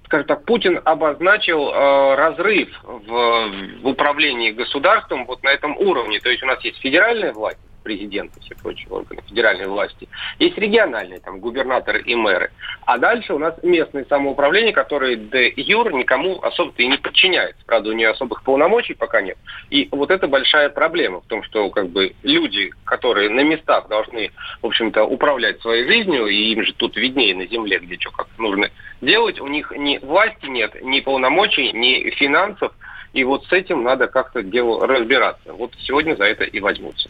скажем 0.05 0.27
так, 0.27 0.45
Путин 0.45 0.81
обозначил 0.85 1.69
э, 1.69 2.15
разрыв 2.15 2.69
в, 2.83 3.81
в 3.83 3.87
управлении 3.87 4.51
государством 4.51 5.27
вот 5.27 5.43
на 5.43 5.49
этом 5.49 5.77
уровне. 5.77 6.21
То 6.21 6.31
есть 6.31 6.43
у 6.43 6.47
нас 6.47 6.63
есть 6.65 6.79
федеральная 6.81 7.33
власть, 7.33 7.59
президент 7.85 8.37
и 8.37 8.41
все 8.41 8.57
прочие 8.57 8.89
органы 8.89 9.23
федеральной 9.29 9.69
власти. 9.69 10.09
Есть 10.41 10.59
региональные, 10.59 11.21
там, 11.21 11.39
губернаторы 11.39 12.03
и 12.03 12.15
мэры. 12.17 12.51
А 12.87 12.99
дальше 12.99 13.35
у 13.35 13.39
нас 13.39 13.55
местное 13.63 14.05
самоуправление, 14.09 14.73
которое 14.73 15.15
де 15.15 15.53
юр 15.57 15.93
никому 15.93 16.43
особо-то 16.43 16.83
и 16.83 16.89
не 16.89 16.97
подчиняется. 16.97 17.63
Правда, 17.67 17.91
у 17.91 17.93
нее 17.93 18.09
особых 18.09 18.43
полномочий 18.43 18.95
пока 18.95 19.21
нет. 19.21 19.39
И 19.71 19.89
вот 19.93 20.11
это 20.11 20.27
большая 20.27 20.71
проблема 20.71 21.21
в 21.21 21.27
том, 21.27 21.43
что 21.45 21.71
как 21.71 21.91
бы 21.91 22.15
люди, 22.23 22.71
которые 22.85 23.31
на 23.31 23.43
местах 23.43 23.89
должны, 23.89 24.33
в 24.63 24.67
общем-то, 24.67 25.05
управлять 25.05 25.61
своей 25.61 25.87
жизнью, 25.87 26.27
и 26.27 26.53
им 26.53 26.65
же 26.65 26.73
тут 26.73 26.97
виднее 26.97 27.37
на 27.37 27.47
земле, 27.47 27.79
где 27.79 27.97
что 28.01 28.11
как 28.11 28.27
нужно 28.39 28.71
делать, 29.01 29.41
у 29.41 29.47
них 29.47 29.73
ни 29.77 29.99
власти 29.99 30.47
нет, 30.47 30.83
ни 30.83 31.01
полномочий, 31.01 31.73
ни 31.73 32.11
финансов, 32.11 32.73
и 33.13 33.23
вот 33.25 33.45
с 33.47 33.53
этим 33.53 33.85
надо 33.85 34.09
как-то 34.09 34.43
делу 34.43 34.81
разбираться. 34.81 35.53
Вот 35.53 35.73
сегодня 35.79 36.17
за 36.17 36.25
это 36.25 36.45
и 36.45 36.61
возьмутся. 36.61 37.09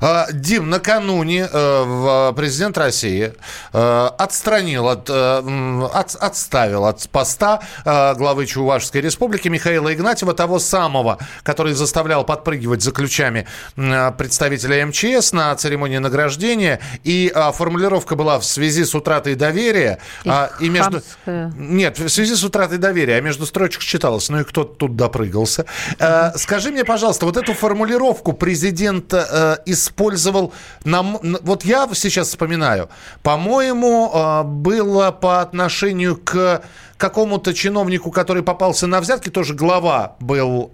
А, 0.00 0.26
Дим, 0.32 0.70
накануне 0.70 1.48
э, 1.50 2.32
президент 2.36 2.78
России 2.78 3.32
э, 3.72 4.10
отстранил, 4.18 4.88
от, 4.88 5.08
э, 5.08 5.88
от- 5.92 6.16
отставил 6.16 6.84
от 6.84 7.08
поста 7.08 7.60
главы 7.84 8.46
Чувашской 8.46 9.00
республики 9.00 9.48
Михаила 9.48 9.92
Игнатьева, 9.92 10.34
того 10.34 10.58
самого, 10.58 11.18
который 11.42 11.74
заставлял 11.74 12.24
подпрыгивать 12.24 12.82
за 12.82 12.92
ключами 12.92 13.46
представителя 13.74 14.86
МЧС 14.86 15.32
на 15.32 15.54
церемонии 15.56 15.98
награждения. 15.98 16.80
И 17.04 17.32
формулировка 17.54 18.16
была 18.16 18.38
в 18.38 18.44
связи 18.44 18.84
с 18.84 18.94
утратой 18.94 19.34
доверия. 19.34 19.98
И 20.24 20.28
а, 20.28 20.50
и 20.60 20.68
между... 20.68 21.02
хамская. 21.02 21.52
Нет, 21.56 21.98
в 21.98 22.08
связи 22.08 22.34
с 22.34 22.44
утратой 22.44 22.78
доверия, 22.78 23.16
а 23.16 23.20
между 23.20 23.46
строчек 23.46 23.82
читалось, 23.82 24.28
ну 24.28 24.40
и 24.40 24.44
кто 24.44 24.64
тут 24.64 24.96
допрыгался. 24.96 25.66
Скажи 26.36 26.70
мне, 26.70 26.84
пожалуйста, 26.84 27.26
вот 27.26 27.36
эту 27.36 27.54
формулировку 27.54 28.32
президент 28.32 29.12
э, 29.12 29.56
использовал, 29.66 30.52
нам, 30.84 31.18
вот 31.42 31.64
я 31.64 31.88
сейчас 31.94 32.28
вспоминаю, 32.28 32.88
по-моему, 33.22 34.10
э, 34.12 34.42
было 34.44 35.10
по 35.10 35.40
отношению 35.40 36.16
к 36.16 36.62
какому-то 36.96 37.52
чиновнику, 37.54 38.10
который 38.10 38.42
попался 38.42 38.86
на 38.86 39.00
взятки, 39.00 39.28
тоже 39.28 39.54
глава 39.54 40.16
был. 40.20 40.70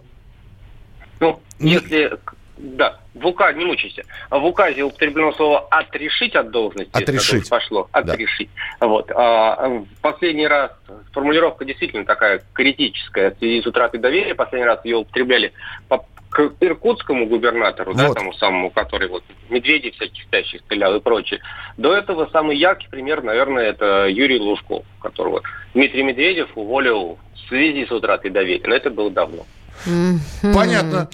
Ну, 1.20 1.40
если... 1.58 2.18
Да, 2.56 2.98
в 3.14 3.26
указе, 3.26 3.58
не 3.58 3.64
мучайся. 3.64 4.02
В 4.30 4.44
указе 4.44 4.82
употреблено 4.82 5.32
слово 5.32 5.66
«отрешить 5.70 6.34
от 6.36 6.50
должности». 6.50 6.90
Отрешить. 6.92 7.48
Пошло. 7.48 7.88
Отрешить. 7.90 8.50
Вот. 8.80 9.10
А, 9.14 9.68
в 9.68 10.00
последний 10.02 10.46
раз 10.46 10.70
формулировка 11.12 11.64
действительно 11.64 12.04
такая 12.04 12.42
критическая 12.52 13.30
в 13.30 13.38
связи 13.38 13.62
с 13.62 13.66
утратой 13.66 13.98
доверия. 13.98 14.34
Последний 14.34 14.66
раз 14.66 14.84
ее 14.84 14.98
употребляли 14.98 15.52
по- 15.88 16.04
к 16.30 16.52
иркутскому 16.60 17.26
губернатору, 17.26 17.92
да, 17.94 18.08
Вот. 18.08 18.16
тому 18.16 18.32
самому, 18.34 18.70
который 18.70 19.08
вот 19.08 19.24
медведей 19.48 19.90
всяких 19.90 20.22
спящих 20.22 20.60
стрелял 20.60 20.94
и 20.96 21.00
прочее. 21.00 21.40
До 21.76 21.92
этого 21.92 22.28
самый 22.32 22.56
яркий 22.56 22.88
пример, 22.88 23.22
наверное, 23.22 23.64
это 23.64 24.06
Юрий 24.08 24.38
Лужков, 24.38 24.84
которого 25.00 25.42
Дмитрий 25.74 26.04
Медведев 26.04 26.48
уволил 26.54 27.18
в 27.34 27.48
связи 27.48 27.84
с 27.84 27.90
утратой 27.90 28.30
доверия. 28.30 28.62
Но 28.66 28.74
это 28.74 28.90
было 28.90 29.10
давно. 29.10 29.44
Мгм. 29.86 30.20
Понятно. 30.54 31.08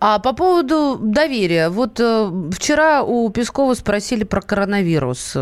А 0.00 0.18
по 0.18 0.32
поводу 0.32 0.98
доверия. 1.00 1.68
Вот 1.68 2.00
э, 2.00 2.30
вчера 2.52 3.02
у 3.02 3.28
Пескова 3.30 3.74
спросили 3.74 4.24
про 4.24 4.40
коронавирус. 4.40 5.36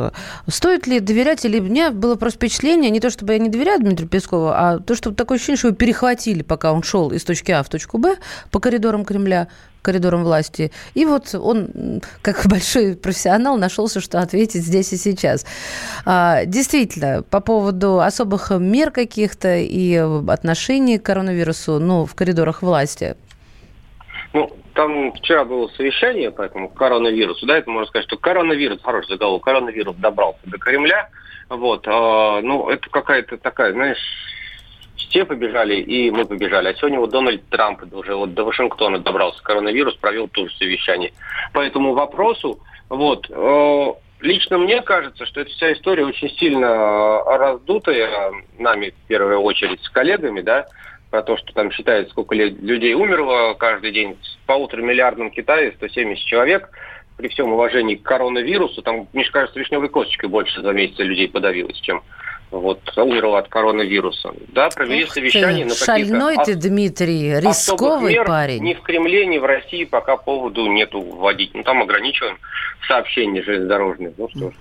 Стоит 0.49 0.87
ли 0.87 1.01
доверять 1.01 1.45
или... 1.45 1.61
У 1.61 1.65
меня 1.65 1.91
было 1.91 2.17
просто 2.17 2.39
впечатление, 2.39 2.91
не 2.91 3.01
то 3.01 3.11
чтобы 3.11 3.33
я 3.33 3.39
не 3.39 3.49
доверяю 3.49 3.81
Дмитрию 3.81 4.09
Пескову, 4.09 4.49
а 4.49 4.79
то, 4.79 4.95
что 4.95 5.13
такое 5.13 5.37
ощущение, 5.37 5.59
что 5.59 5.69
его 5.69 5.77
перехватили, 5.77 6.43
пока 6.43 6.73
он 6.73 6.83
шел 6.83 7.11
из 7.11 7.25
точки 7.25 7.53
А 7.53 7.63
в 7.63 7.69
точку 7.69 7.99
Б 7.99 8.17
по 8.51 8.61
коридорам 8.61 9.05
Кремля, 9.05 9.49
коридорам 9.87 10.25
власти. 10.25 10.73
И 10.95 11.05
вот 11.05 11.35
он, 11.35 12.01
как 12.23 12.45
большой 12.51 12.97
профессионал, 12.97 13.57
нашелся, 13.57 14.01
что 14.01 14.21
ответить 14.21 14.65
здесь 14.65 14.93
и 14.93 14.97
сейчас. 14.97 15.47
А, 16.05 16.45
Действительно, 16.45 17.23
по 17.23 17.41
поводу 17.41 18.01
особых 18.01 18.51
мер 18.51 18.91
каких-то 18.91 19.57
и 19.57 19.95
отношений 20.29 20.99
к 20.99 21.05
коронавирусу, 21.05 21.79
ну, 21.79 22.05
в 22.05 22.15
коридорах 22.15 22.63
власти. 22.63 23.17
Ну, 24.33 24.51
там 24.75 25.13
вчера 25.13 25.45
было 25.45 25.69
совещание 25.69 26.31
по 26.31 26.43
этому 26.43 26.69
коронавирусу, 26.69 27.47
да, 27.47 27.57
это 27.59 27.71
можно 27.71 27.87
сказать, 27.87 28.07
что 28.07 28.19
коронавирус, 28.19 28.83
хороший 28.83 29.11
заголовок, 29.11 29.45
коронавирус 29.45 29.97
добрался 29.97 30.41
до 30.45 30.59
Кремля, 30.59 31.09
вот, 31.49 31.87
а, 31.87 32.41
ну, 32.43 32.69
это 32.69 32.91
какая-то 32.91 33.39
такая, 33.39 33.73
знаешь, 33.73 33.99
все 35.09 35.25
побежали, 35.25 35.77
и 35.77 36.11
мы 36.11 36.25
побежали. 36.25 36.69
А 36.69 36.75
сегодня 36.75 37.01
вот 37.01 37.11
Дональд 37.11 37.49
Трамп 37.49 37.83
уже 37.93 38.15
вот 38.15 38.35
до 38.35 38.45
Вашингтона 38.45 38.99
добрался 38.99 39.43
коронавирус, 39.43 39.95
провел 39.97 40.29
тоже 40.29 40.55
совещание. 40.57 41.13
По 41.53 41.61
этому 41.61 41.95
вопросу, 41.95 42.61
вот, 42.89 43.27
э, 43.29 43.87
лично 44.21 44.59
мне 44.59 44.83
кажется, 44.83 45.27
что 45.27 45.41
эта 45.41 45.51
вся 45.51 45.73
история 45.73 46.05
очень 46.05 46.31
сильно 46.37 46.67
э, 46.67 47.37
раздутая 47.37 48.33
нами, 48.59 48.91
в 48.91 49.09
первую 49.09 49.41
очередь, 49.41 49.83
с 49.83 49.89
коллегами, 49.89 50.41
да, 50.41 50.67
про 51.11 51.23
то, 51.23 51.37
что 51.37 51.53
там 51.53 51.71
считают, 51.71 52.11
сколько 52.11 52.35
людей 52.35 52.95
умерло 52.95 53.55
каждый 53.55 53.93
день. 53.93 54.17
В 54.43 54.47
полуторамиллиардном 54.47 55.31
Китае 55.31 55.73
170 55.77 56.25
человек. 56.27 56.71
При 57.17 57.29
всем 57.29 57.51
уважении 57.53 57.95
к 57.95 58.03
коронавирусу, 58.03 58.83
там, 58.83 59.09
мне 59.15 59.25
кажется, 59.25 59.59
вишневой 59.59 59.89
косточкой 59.89 60.29
больше 60.29 60.61
за 60.61 60.73
месяц 60.73 60.99
людей 60.99 61.29
подавилось, 61.29 61.81
чем 61.81 62.03
вот 62.51 62.81
умерло 62.97 63.39
от 63.39 63.49
коронавируса. 63.49 64.31
Да, 64.49 64.71
провели 64.71 65.05
Ух 65.05 65.13
совещание, 65.13 65.65
ты, 65.65 65.71
каких-то 65.71 65.85
шальной 65.85 66.37
ты, 66.45 66.55
Дмитрий, 66.55 67.41
рисковый 67.41 68.15
мер 68.15 68.27
парень. 68.27 68.63
Ни 68.63 68.75
в 68.75 68.83
Кремле, 68.83 69.27
ни 69.27 69.39
в 69.39 69.45
России 69.45 69.85
пока 69.85 70.17
поводу 70.17 70.67
нету 70.67 71.01
вводить. 71.01 71.55
Ну, 71.55 71.63
там 71.65 71.83
ограничиваем 71.83 72.39
сообщения 72.87 73.43
железнодорожные. 73.43 74.13
Ну 74.17 74.29
что 74.29 74.51
ж. 74.51 74.55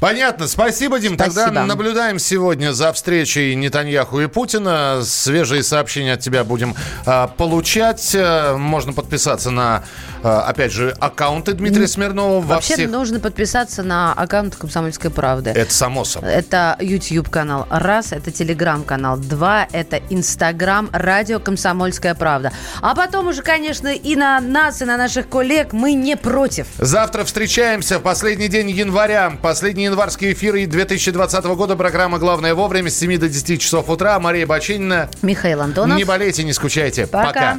Понятно. 0.00 0.48
Спасибо, 0.48 0.98
Дим. 0.98 1.16
Тогда 1.16 1.46
Спасибо. 1.46 1.62
наблюдаем 1.62 2.18
сегодня 2.18 2.72
за 2.72 2.92
встречей 2.92 3.54
Нетаньяху 3.54 4.20
и 4.20 4.26
Путина. 4.26 5.00
Свежие 5.04 5.62
сообщения 5.62 6.14
от 6.14 6.20
тебя 6.20 6.42
будем 6.42 6.74
а, 7.06 7.28
получать. 7.28 8.16
А, 8.18 8.56
Можно 8.56 8.92
подписаться 8.92 9.52
на, 9.52 9.84
а, 10.24 10.42
опять 10.42 10.72
же, 10.72 10.90
аккаунты 10.98 11.52
Дмитрия 11.52 11.86
Смирнова 11.86 12.40
во 12.40 12.56
Вообще 12.56 12.74
всех... 12.74 12.90
нужно 12.90 13.20
подписаться 13.20 13.84
на 13.84 14.12
аккаунт 14.12 14.56
«Комсомольской 14.56 15.10
правды». 15.10 15.50
Это 15.50 15.72
само 15.72 16.04
собой. 16.04 16.32
Это 16.32 16.76
YouTube 16.80 17.11
YouTube-канал. 17.12 17.66
Раз, 17.70 18.12
это 18.12 18.30
Телеграм-канал. 18.30 19.18
Два, 19.18 19.68
это 19.72 20.00
Инстаграм, 20.10 20.88
радио 20.92 21.38
«Комсомольская 21.38 22.14
правда». 22.14 22.52
А 22.80 22.94
потом 22.94 23.28
уже, 23.28 23.42
конечно, 23.42 23.88
и 23.88 24.16
на 24.16 24.40
нас, 24.40 24.82
и 24.82 24.84
на 24.84 24.96
наших 24.96 25.28
коллег 25.28 25.72
мы 25.72 25.92
не 25.92 26.16
против. 26.16 26.66
Завтра 26.78 27.24
встречаемся 27.24 27.98
в 27.98 28.02
последний 28.02 28.48
день 28.48 28.70
января. 28.70 29.32
Последние 29.42 29.86
январские 29.86 30.32
эфиры 30.32 30.66
2020 30.66 31.44
года. 31.44 31.76
Программа 31.76 32.18
«Главное 32.18 32.54
вовремя» 32.54 32.90
с 32.90 32.98
7 32.98 33.18
до 33.18 33.28
10 33.28 33.60
часов 33.60 33.88
утра. 33.88 34.18
Мария 34.18 34.46
Бочинина. 34.46 35.10
Михаил 35.22 35.60
Антонов. 35.60 35.96
Не 35.96 36.04
болейте, 36.04 36.44
не 36.44 36.52
скучайте. 36.52 37.06
Пока. 37.06 37.26
Пока. 37.32 37.58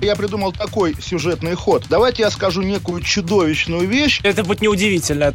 Я 0.00 0.16
придумал 0.16 0.52
такой 0.52 0.96
сюжетный 0.98 1.54
ход. 1.54 1.84
Давайте 1.90 2.22
я 2.22 2.30
скажу 2.30 2.62
некую 2.62 3.02
чудовищную 3.02 3.86
вещь. 3.86 4.20
Это 4.22 4.44
будет 4.44 4.62
неудивительно. 4.62 5.34